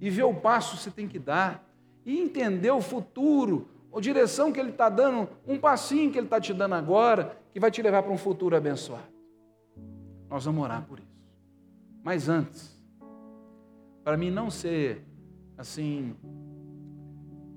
e 0.00 0.08
ver 0.10 0.24
o 0.24 0.34
passo 0.34 0.76
que 0.76 0.82
você 0.82 0.90
tem 0.90 1.08
que 1.08 1.18
dar, 1.18 1.66
e 2.04 2.18
entender 2.18 2.70
o 2.70 2.80
futuro, 2.80 3.68
a 3.94 4.00
direção 4.00 4.52
que 4.52 4.60
Ele 4.60 4.70
está 4.70 4.88
dando, 4.88 5.28
um 5.46 5.58
passinho 5.58 6.10
que 6.10 6.18
Ele 6.18 6.26
está 6.26 6.40
te 6.40 6.54
dando 6.54 6.74
agora, 6.74 7.36
que 7.52 7.60
vai 7.60 7.70
te 7.70 7.82
levar 7.82 8.02
para 8.02 8.12
um 8.12 8.18
futuro 8.18 8.56
abençoado. 8.56 9.08
Nós 10.28 10.44
vamos 10.44 10.62
orar 10.62 10.84
por 10.86 10.98
isso. 10.98 11.08
Mas 12.02 12.28
antes, 12.28 12.78
para 14.04 14.16
mim 14.16 14.30
não 14.30 14.50
ser 14.50 15.04
assim, 15.56 16.16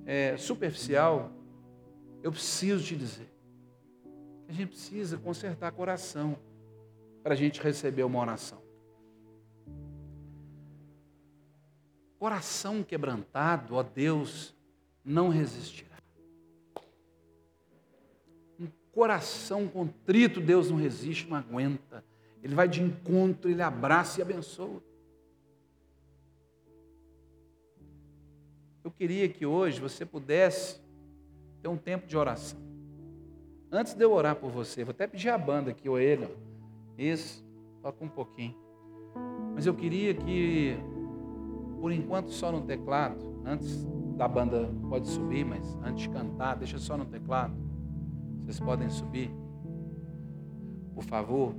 é, 0.05 0.35
superficial, 0.37 1.31
eu 2.23 2.31
preciso 2.31 2.83
te 2.83 2.95
dizer. 2.95 3.31
A 4.47 4.51
gente 4.51 4.69
precisa 4.69 5.17
consertar 5.17 5.71
coração 5.71 6.37
para 7.23 7.33
a 7.33 7.37
gente 7.37 7.61
receber 7.61 8.03
uma 8.03 8.19
oração. 8.19 8.60
Coração 12.21 12.83
quebrantado, 12.83 13.73
ó 13.73 13.81
Deus, 13.81 14.53
não 15.03 15.29
resistirá. 15.29 15.97
Um 18.59 18.67
coração 18.91 19.67
contrito, 19.67 20.39
Deus 20.39 20.69
não 20.69 20.77
resiste, 20.77 21.27
não 21.27 21.35
aguenta. 21.35 22.05
Ele 22.43 22.53
vai 22.53 22.69
de 22.69 22.79
encontro, 22.79 23.49
ele 23.49 23.63
abraça 23.63 24.19
e 24.19 24.21
abençoa. 24.21 24.83
Eu 28.83 28.91
queria 28.91 29.27
que 29.27 29.43
hoje 29.43 29.81
você 29.81 30.05
pudesse 30.05 30.79
ter 31.59 31.69
um 31.69 31.77
tempo 31.77 32.05
de 32.05 32.15
oração. 32.15 32.59
Antes 33.71 33.95
de 33.95 34.03
eu 34.03 34.11
orar 34.11 34.35
por 34.35 34.51
você, 34.51 34.83
vou 34.83 34.91
até 34.91 35.07
pedir 35.07 35.29
a 35.29 35.39
banda 35.39 35.71
aqui, 35.71 35.89
ou 35.89 35.99
ele, 35.99 36.25
ó, 36.25 36.29
Isso, 36.99 37.43
toca 37.81 38.05
um 38.05 38.09
pouquinho. 38.09 38.55
Mas 39.55 39.65
eu 39.65 39.73
queria 39.73 40.13
que, 40.13 40.77
por 41.81 41.91
enquanto, 41.91 42.29
só 42.29 42.51
no 42.51 42.61
teclado, 42.61 43.41
antes 43.43 43.83
da 44.15 44.27
banda 44.27 44.71
pode 44.87 45.07
subir, 45.07 45.43
mas 45.43 45.75
antes 45.83 46.03
de 46.03 46.09
cantar, 46.09 46.55
deixa 46.55 46.77
só 46.77 46.95
no 46.95 47.05
teclado. 47.05 47.55
Vocês 48.43 48.59
podem 48.59 48.87
subir, 48.87 49.33
por 50.93 51.03
favor. 51.03 51.55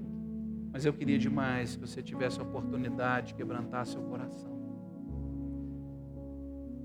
Mas 0.72 0.86
eu 0.86 0.92
queria 0.92 1.18
demais 1.18 1.74
que 1.74 1.86
você 1.86 2.00
tivesse 2.00 2.38
a 2.38 2.44
oportunidade 2.44 3.28
de 3.28 3.34
quebrantar 3.34 3.84
seu 3.84 4.00
coração. 4.02 4.52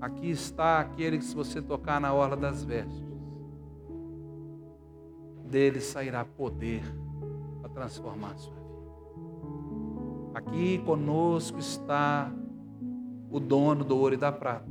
Aqui 0.00 0.30
está 0.30 0.80
aquele 0.80 1.18
que, 1.18 1.24
se 1.24 1.34
você 1.34 1.62
tocar 1.62 2.00
na 2.00 2.12
orla 2.12 2.36
das 2.36 2.64
vestes, 2.64 3.06
dele 5.44 5.80
sairá 5.80 6.24
poder 6.24 6.82
para 7.60 7.70
transformar 7.70 8.32
a 8.32 8.36
sua 8.36 8.54
vida. 8.54 8.68
Aqui 10.34 10.78
conosco 10.78 11.58
está 11.58 12.32
o 13.30 13.38
dono 13.38 13.84
do 13.84 13.96
ouro 13.96 14.14
e 14.14 14.16
da 14.18 14.32
prata, 14.32 14.66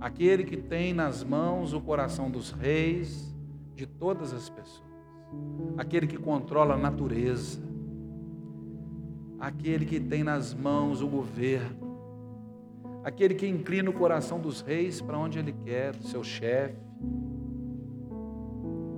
aquele 0.00 0.44
que 0.44 0.56
tem 0.56 0.92
nas 0.92 1.22
mãos 1.22 1.72
o 1.72 1.80
coração 1.80 2.30
dos 2.30 2.50
reis 2.50 3.34
de 3.74 3.86
todas 3.86 4.32
as 4.32 4.48
pessoas, 4.48 4.88
aquele 5.76 6.06
que 6.06 6.16
controla 6.16 6.74
a 6.74 6.78
natureza, 6.78 7.60
aquele 9.38 9.86
que 9.86 10.00
tem 10.00 10.24
nas 10.24 10.52
mãos 10.52 11.02
o 11.02 11.08
governo, 11.08 11.88
aquele 13.04 13.34
que 13.34 13.46
inclina 13.46 13.90
o 13.90 13.92
coração 13.92 14.40
dos 14.40 14.60
reis 14.60 15.00
para 15.00 15.18
onde 15.18 15.38
ele 15.38 15.52
quer, 15.52 15.94
o 15.94 16.02
seu 16.02 16.24
chefe, 16.24 16.76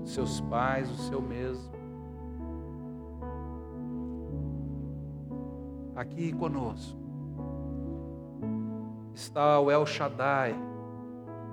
seus 0.05 0.41
pais, 0.41 0.91
o 0.91 0.97
seu 0.97 1.21
mesmo. 1.21 1.71
Aqui 5.95 6.33
conosco 6.33 7.00
está 9.15 9.61
o 9.61 9.71
El 9.71 9.87
Shaddai, 9.87 10.55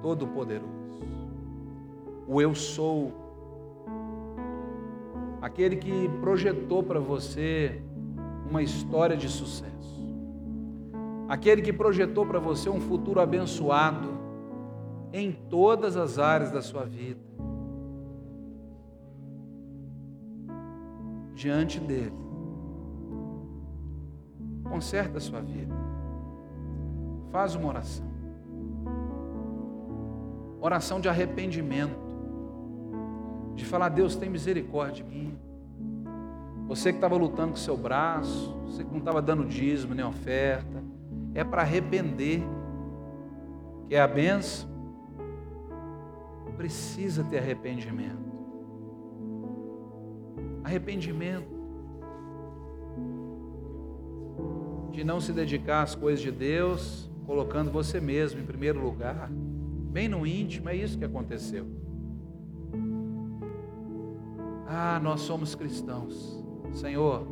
Todo-Poderoso, 0.01 0.67
o 2.27 2.41
Eu 2.41 2.53
Sou, 2.55 3.13
aquele 5.41 5.75
que 5.75 6.09
projetou 6.21 6.83
para 6.83 6.99
você 6.99 7.81
uma 8.49 8.61
história 8.61 9.15
de 9.15 9.27
sucesso. 9.27 9.77
Aquele 11.27 11.61
que 11.61 11.73
projetou 11.73 12.25
para 12.25 12.39
você 12.39 12.69
um 12.69 12.79
futuro 12.79 13.19
abençoado 13.19 14.17
em 15.11 15.31
todas 15.31 15.97
as 15.97 16.17
áreas 16.19 16.51
da 16.51 16.61
sua 16.61 16.85
vida. 16.85 17.19
Diante 21.33 21.79
dele, 21.79 22.13
conserta 24.63 25.17
a 25.17 25.21
sua 25.21 25.41
vida, 25.41 25.75
faz 27.31 27.55
uma 27.55 27.69
oração, 27.69 28.05
oração 30.61 30.99
de 30.99 31.09
arrependimento, 31.09 32.07
de 33.55 33.65
falar: 33.65 33.89
Deus, 33.89 34.15
tem 34.15 34.29
misericórdia 34.29 35.03
de 35.03 35.09
mim. 35.09 35.37
Você 36.67 36.91
que 36.91 36.97
estava 36.97 37.15
lutando 37.15 37.51
com 37.51 37.57
seu 37.57 37.77
braço, 37.77 38.53
você 38.65 38.83
que 38.83 38.91
não 38.91 38.99
estava 38.99 39.21
dando 39.21 39.45
dízimo 39.45 39.95
nem 39.95 40.05
oferta, 40.05 40.83
é 41.33 41.43
para 41.43 41.61
arrepender, 41.61 42.43
que 43.87 43.95
é 43.95 44.01
a 44.01 44.07
benção, 44.07 44.69
precisa 46.57 47.23
ter 47.23 47.37
arrependimento. 47.37 48.27
Arrependimento. 50.63 51.55
De 54.91 55.03
não 55.03 55.21
se 55.21 55.31
dedicar 55.31 55.83
às 55.83 55.95
coisas 55.95 56.19
de 56.19 56.31
Deus, 56.31 57.09
colocando 57.27 57.69
você 57.69 57.99
mesmo 57.99 58.41
em 58.41 58.45
primeiro 58.45 58.81
lugar, 58.81 59.29
bem 59.29 60.07
no 60.07 60.25
íntimo, 60.25 60.69
é 60.69 60.75
isso 60.75 60.97
que 60.97 61.05
aconteceu. 61.05 61.67
Ah, 64.65 64.99
nós 65.03 65.21
somos 65.21 65.53
cristãos, 65.53 66.43
Senhor. 66.73 67.27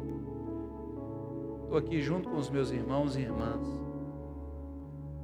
Estou 1.64 1.78
aqui 1.78 2.02
junto 2.02 2.30
com 2.30 2.38
os 2.38 2.50
meus 2.50 2.70
irmãos 2.72 3.16
e 3.16 3.22
irmãs 3.22 3.86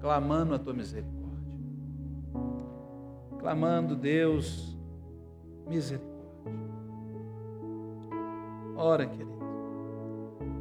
clamando 0.01 0.55
a 0.55 0.60
tua 0.60 0.73
misericórdia. 0.73 1.60
Clamando, 3.39 3.95
Deus, 3.95 4.77
misericórdia. 5.67 6.12
Ora, 8.75 9.05
querido. 9.05 9.31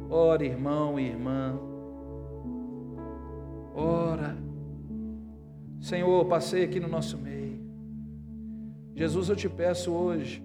Ora, 0.09 0.45
irmão 0.45 0.99
e 0.99 1.07
irmã. 1.07 1.70
Ora. 3.75 4.37
Senhor, 5.79 6.25
passei 6.25 6.63
aqui 6.63 6.79
no 6.79 6.87
nosso 6.87 7.17
meio. 7.17 7.59
Jesus, 8.95 9.29
eu 9.29 9.35
te 9.35 9.49
peço 9.49 9.91
hoje. 9.91 10.43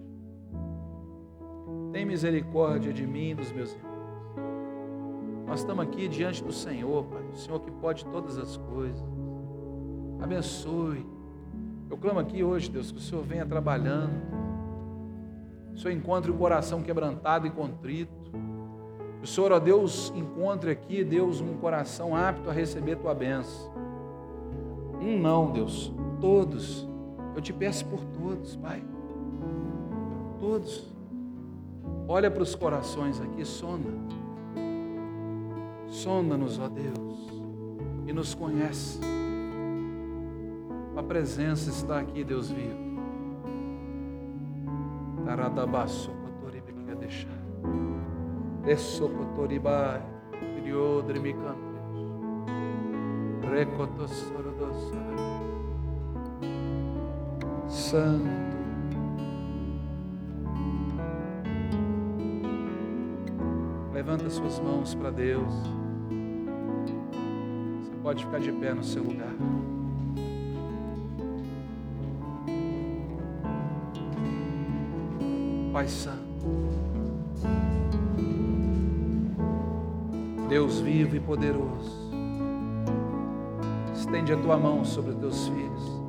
Tem 1.93 2.05
misericórdia 2.05 2.93
de 2.93 3.07
mim 3.07 3.31
e 3.31 3.35
dos 3.35 3.53
meus 3.53 3.73
irmãos. 3.73 3.97
Nós 5.47 5.61
estamos 5.61 5.85
aqui 5.85 6.09
diante 6.09 6.43
do 6.43 6.53
Senhor, 6.53 7.05
Pai, 7.05 7.23
o 7.33 7.37
Senhor 7.37 7.61
que 7.61 7.71
pode 7.71 8.05
todas 8.07 8.39
as 8.39 8.57
coisas. 8.57 9.03
Abençoe. 10.21 11.07
Eu 11.89 11.97
clamo 11.97 12.19
aqui 12.19 12.43
hoje, 12.43 12.71
Deus, 12.71 12.91
que 12.91 12.99
o 12.99 13.01
Senhor 13.01 13.23
venha 13.23 13.47
trabalhando. 13.47 14.13
O 15.73 15.79
Senhor 15.79 15.95
encontre 15.95 16.31
o 16.31 16.35
coração 16.35 16.83
quebrantado 16.83 17.47
e 17.47 17.51
contrito. 17.51 18.16
O 19.23 19.27
Senhor, 19.27 19.53
ó 19.53 19.59
Deus, 19.59 20.13
encontre 20.15 20.71
aqui, 20.71 21.03
Deus, 21.03 21.41
um 21.41 21.57
coração 21.57 22.15
apto 22.15 22.49
a 22.49 22.53
receber 22.53 22.97
tua 22.97 23.15
bênção. 23.15 23.71
Um 25.01 25.19
não, 25.19 25.51
Deus, 25.51 25.93
todos. 26.21 26.87
Eu 27.35 27.41
te 27.41 27.53
peço 27.53 27.85
por 27.87 28.01
todos, 28.05 28.57
Pai. 28.57 28.83
Todos. 30.39 30.95
Olha 32.09 32.31
para 32.31 32.43
os 32.43 32.55
corações 32.55 33.21
aqui, 33.21 33.45
sonda. 33.45 33.91
Sonda-nos, 35.89 36.59
ó 36.59 36.69
Deus, 36.69 37.31
e 38.07 38.13
nos 38.13 38.35
conhece. 38.35 39.01
A 40.97 41.03
presença 41.03 41.69
está 41.69 42.01
aqui, 42.01 42.25
Deus 42.25 42.51
vivo. 42.51 42.87
Taradabaço. 45.25 46.16
Desso 48.67 49.09
cotoribai, 49.09 50.03
criodre 50.57 51.21
me 51.21 51.33
cantes. 51.33 51.77
Recotossorodossa. 53.49 54.97
Santo. 57.69 58.57
Levanta 63.95 64.29
suas 64.29 64.59
mãos 64.59 64.97
para 64.97 65.11
Deus. 65.13 65.55
Pode 68.03 68.25
ficar 68.25 68.41
de 68.41 68.51
pé 68.51 68.75
no 68.75 68.83
seu 68.83 69.05
lugar. 69.05 69.37
Pai 75.73 75.87
Santo, 75.87 76.26
Deus 80.49 80.81
vivo 80.81 81.17
e 81.17 81.21
poderoso, 81.21 82.11
estende 83.95 84.33
a 84.33 84.37
tua 84.37 84.57
mão 84.57 84.85
sobre 84.85 85.13
os 85.13 85.17
teus 85.19 85.49
filhos, 85.49 86.03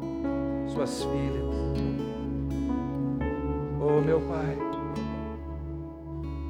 suas 0.74 1.04
filhas. 1.04 1.56
Oh, 3.82 4.02
meu 4.02 4.22
Pai, 4.22 4.58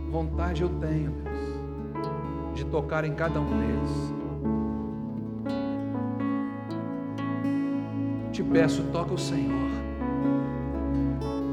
vontade 0.09 0.63
eu 0.63 0.69
tenho, 0.69 1.11
Deus, 1.11 2.55
de 2.55 2.65
tocar 2.65 3.05
em 3.05 3.13
cada 3.13 3.39
um 3.39 3.59
deles 3.59 4.17
te 8.37 8.43
peço, 8.43 8.83
toca 8.93 9.15
o 9.15 9.17
Senhor. 9.17 9.71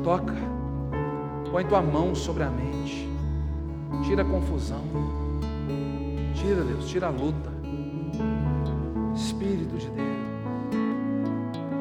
Toca. 0.03 0.35
Põe 1.51 1.64
tua 1.64 1.81
mão 1.81 2.14
sobre 2.14 2.42
a 2.42 2.51
mente. 2.51 3.09
Tira 4.05 4.20
a 4.20 4.25
confusão. 4.27 4.83
Tira, 6.44 6.62
Deus, 6.62 6.87
tira 6.90 7.07
a 7.07 7.11
luta. 7.11 7.50
Espírito 9.14 9.78
de 9.78 9.88
Deus. 9.88 10.18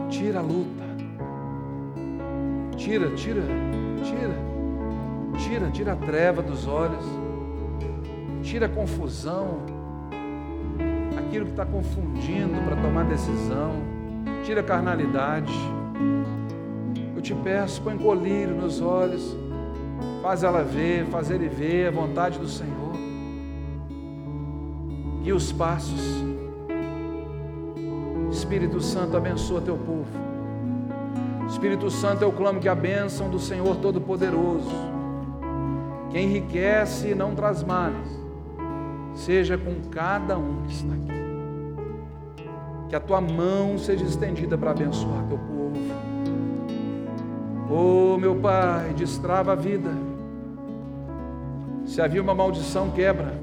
Tira 0.10 0.40
a 0.40 0.42
luta. 0.42 0.84
Tira, 2.78 3.10
tira, 3.10 3.42
tira. 4.06 4.54
Tira, 5.38 5.70
tira 5.70 5.92
a 5.92 5.96
treva 5.98 6.42
dos 6.42 6.66
olhos. 6.66 7.04
Tira 8.42 8.68
a 8.68 8.70
confusão. 8.70 9.66
Aquilo 11.18 11.44
que 11.48 11.52
está 11.52 11.66
confundindo 11.66 12.62
para 12.64 12.78
tomar 12.78 13.04
decisão 13.04 13.74
tira 14.46 14.62
a 14.62 14.64
carnalidade. 14.64 15.54
Eu 17.14 17.22
te 17.22 17.36
peço, 17.36 17.82
põe 17.82 17.98
colírio 17.98 18.56
nos 18.56 18.80
olhos, 18.80 19.36
Faz 20.22 20.42
ela 20.42 20.64
ver, 20.64 21.06
faz 21.08 21.30
ele 21.30 21.50
ver 21.50 21.90
a 21.90 21.92
vontade 21.92 22.40
do 22.40 22.48
Senhor. 22.48 22.83
E 25.24 25.32
os 25.32 25.52
passos. 25.52 26.24
Espírito 28.30 28.82
Santo, 28.82 29.16
abençoa 29.16 29.62
teu 29.62 29.78
povo. 29.78 30.06
Espírito 31.48 31.90
Santo, 31.90 32.24
eu 32.24 32.32
clamo 32.32 32.60
que 32.60 32.68
a 32.68 32.76
bênção 32.76 33.30
do 33.30 33.40
Senhor 33.40 33.78
Todo-Poderoso, 33.78 34.72
que 36.10 36.20
enriquece 36.20 37.10
e 37.10 37.16
não 37.16 37.36
traz 37.36 37.64
males, 37.64 38.10
seja 39.14 39.58
com 39.58 39.76
cada 39.90 40.38
um 40.38 40.64
que 40.64 40.74
está 40.74 40.94
aqui. 40.94 41.14
Que 42.90 42.96
a 42.96 43.00
tua 43.00 43.22
mão 43.22 43.78
seja 43.78 44.04
estendida 44.04 44.58
para 44.58 44.72
abençoar 44.72 45.24
teu 45.28 45.38
povo. 45.38 45.74
Oh, 47.70 48.18
meu 48.18 48.36
Pai, 48.36 48.94
destrava 48.94 49.54
a 49.54 49.56
vida. 49.56 49.90
Se 51.86 52.02
havia 52.02 52.22
uma 52.22 52.36
maldição, 52.36 52.92
quebra. 52.92 53.43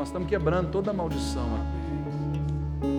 Nós 0.00 0.08
estamos 0.08 0.28
quebrando 0.28 0.70
toda 0.70 0.94
maldição. 0.94 1.44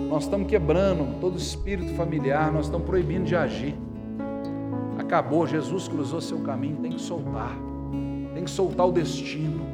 Nós 0.08 0.26
estamos 0.26 0.48
quebrando 0.48 1.20
todo 1.20 1.36
espírito 1.36 1.96
familiar, 1.96 2.54
nós 2.54 2.66
estamos 2.66 2.86
proibindo 2.86 3.26
de 3.26 3.36
agir. 3.36 3.74
Acabou, 5.00 5.48
Jesus 5.48 5.88
cruzou 5.88 6.22
seu 6.22 6.42
caminho, 6.42 6.78
tem 6.78 6.92
que 6.92 7.02
soltar. 7.02 7.58
Tem 8.36 8.44
que 8.44 8.52
soltar 8.52 8.88
o 8.88 8.92
destino. 8.92 9.66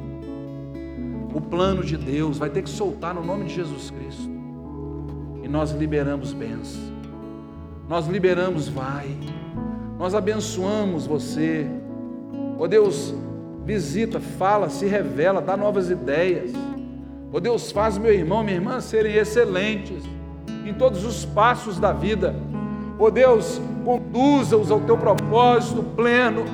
O 1.34 1.38
plano 1.38 1.84
de 1.84 1.98
Deus 1.98 2.38
vai 2.38 2.48
ter 2.48 2.62
que 2.62 2.70
soltar 2.70 3.14
no 3.14 3.22
nome 3.22 3.44
de 3.44 3.56
Jesus 3.56 3.90
Cristo. 3.90 4.30
E 5.42 5.48
nós 5.48 5.72
liberamos 5.72 6.32
bênção. 6.32 6.80
Nós 7.86 8.06
liberamos 8.06 8.68
vai. 8.68 9.14
Nós 9.98 10.14
abençoamos 10.14 11.06
você. 11.06 11.66
Oh 12.58 12.66
Deus, 12.66 13.14
visita, 13.66 14.18
fala, 14.18 14.70
se 14.70 14.86
revela, 14.86 15.42
dá 15.42 15.58
novas 15.58 15.90
ideias. 15.90 16.67
Oh 17.30 17.40
Deus, 17.40 17.70
faz 17.70 17.98
meu 17.98 18.12
irmão, 18.12 18.42
minha 18.42 18.56
irmã 18.56 18.80
serem 18.80 19.14
excelentes 19.14 20.02
em 20.64 20.72
todos 20.72 21.04
os 21.04 21.26
passos 21.26 21.78
da 21.78 21.92
vida. 21.92 22.34
Oh 22.98 23.10
Deus, 23.10 23.60
conduza-os 23.84 24.70
ao 24.70 24.80
teu 24.80 24.96
propósito 24.96 25.82
pleno, 25.94 26.44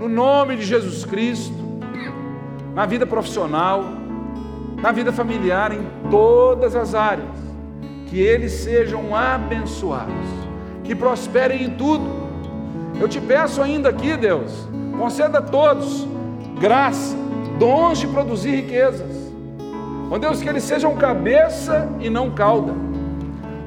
no 0.00 0.08
nome 0.08 0.56
de 0.56 0.64
Jesus 0.64 1.04
Cristo, 1.04 1.52
na 2.74 2.86
vida 2.86 3.06
profissional, 3.06 3.84
na 4.80 4.90
vida 4.90 5.12
familiar, 5.12 5.72
em 5.72 5.86
todas 6.10 6.74
as 6.74 6.94
áreas 6.94 7.28
que 8.06 8.18
eles 8.18 8.52
sejam 8.52 9.14
abençoados, 9.14 10.28
que 10.82 10.94
prosperem 10.94 11.64
em 11.64 11.70
tudo. 11.70 12.08
Eu 12.98 13.06
te 13.06 13.20
peço 13.20 13.60
ainda 13.60 13.90
aqui, 13.90 14.16
Deus, 14.16 14.66
conceda 14.98 15.40
a 15.40 15.42
todos 15.42 16.08
graça, 16.58 17.14
dons 17.58 17.98
de 17.98 18.06
produzir 18.06 18.62
riquezas. 18.62 19.17
Ó 20.10 20.14
oh 20.14 20.18
Deus, 20.18 20.40
que 20.42 20.48
eles 20.48 20.64
sejam 20.64 20.96
cabeça 20.96 21.88
e 22.00 22.08
não 22.08 22.30
cauda. 22.30 22.72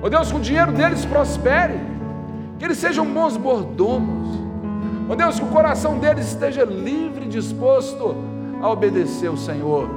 Ó 0.01 0.07
oh 0.07 0.09
Deus, 0.09 0.31
que 0.31 0.37
o 0.37 0.41
dinheiro 0.41 0.71
deles 0.71 1.05
prospere, 1.05 1.79
que 2.57 2.65
eles 2.65 2.77
sejam 2.77 3.05
bons 3.05 3.37
mordomos. 3.37 4.39
Ó 5.07 5.13
oh 5.13 5.15
Deus, 5.15 5.39
que 5.39 5.45
o 5.45 5.49
coração 5.49 5.99
deles 5.99 6.27
esteja 6.27 6.63
livre 6.63 7.25
e 7.25 7.29
disposto 7.29 8.15
a 8.61 8.69
obedecer 8.69 9.29
o 9.29 9.37
Senhor. 9.37 9.87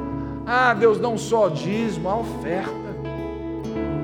Ah, 0.47 0.75
Deus, 0.75 1.01
não 1.01 1.17
só 1.17 1.49
dízimo, 1.49 2.09
a 2.09 2.17
oferta. 2.17 2.85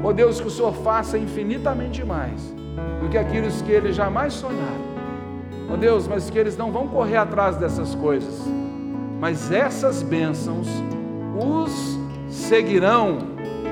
Ó 0.02 0.12
Deus, 0.12 0.40
que 0.40 0.46
o 0.46 0.50
Senhor 0.50 0.72
faça 0.72 1.18
infinitamente 1.18 2.02
mais 2.02 2.54
do 3.02 3.08
que 3.10 3.18
aquilo 3.18 3.48
que 3.50 3.70
eles 3.70 3.94
jamais 3.94 4.32
sonharam. 4.32 4.90
Ó 5.70 5.76
Deus, 5.76 6.08
mas 6.08 6.30
que 6.30 6.38
eles 6.38 6.56
não 6.56 6.72
vão 6.72 6.88
correr 6.88 7.18
atrás 7.18 7.56
dessas 7.56 7.94
coisas, 7.94 8.42
mas 9.20 9.52
essas 9.52 10.02
bênçãos 10.02 10.66
os 11.38 11.99
seguirão, 12.30 13.18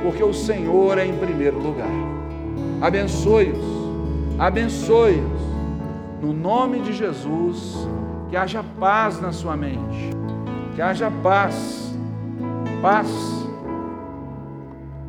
porque 0.03 0.23
o 0.23 0.35
Senhor 0.35 0.99
é 0.99 1.07
em 1.07 1.17
primeiro 1.17 1.59
lugar. 1.59 1.89
Abençoe-os, 2.81 3.65
abençoe-os, 4.39 5.43
no 6.21 6.33
nome 6.33 6.81
de 6.81 6.93
Jesus, 6.93 7.89
que 8.29 8.37
haja 8.37 8.63
paz 8.79 9.21
na 9.21 9.33
sua 9.33 9.57
mente, 9.57 10.11
que 10.75 10.83
haja 10.83 11.11
paz, 11.11 11.97
paz 12.83 13.09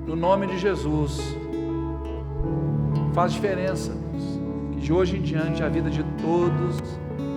no 0.06 0.16
nome 0.16 0.48
de 0.48 0.58
Jesus. 0.58 1.38
Faz 3.14 3.34
diferença, 3.34 3.92
Deus. 3.92 4.40
Que 4.72 4.80
de 4.80 4.94
hoje 4.94 5.18
em 5.18 5.22
diante 5.22 5.64
a 5.64 5.70
vida 5.70 5.90
de 5.90 6.04
todos 6.22 6.82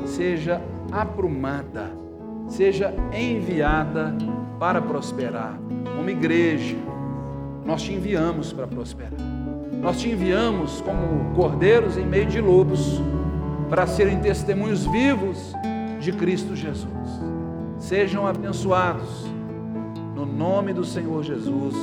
seja 0.04 0.60
aprumada, 0.90 1.90
seja 2.48 2.94
enviada 3.12 4.14
para 4.62 4.80
prosperar. 4.80 5.58
Como 5.96 6.08
igreja, 6.08 6.76
nós 7.66 7.82
te 7.82 7.92
enviamos 7.92 8.52
para 8.52 8.64
prosperar. 8.64 9.18
Nós 9.72 10.00
te 10.00 10.08
enviamos 10.08 10.80
como 10.82 11.34
cordeiros 11.34 11.98
em 11.98 12.06
meio 12.06 12.26
de 12.26 12.40
lobos 12.40 13.02
para 13.68 13.88
serem 13.88 14.20
testemunhos 14.20 14.86
vivos 14.86 15.52
de 15.98 16.12
Cristo 16.12 16.54
Jesus. 16.54 16.86
Sejam 17.76 18.24
abençoados 18.24 19.26
no 20.14 20.24
nome 20.24 20.72
do 20.72 20.84
Senhor 20.84 21.24
Jesus. 21.24 21.74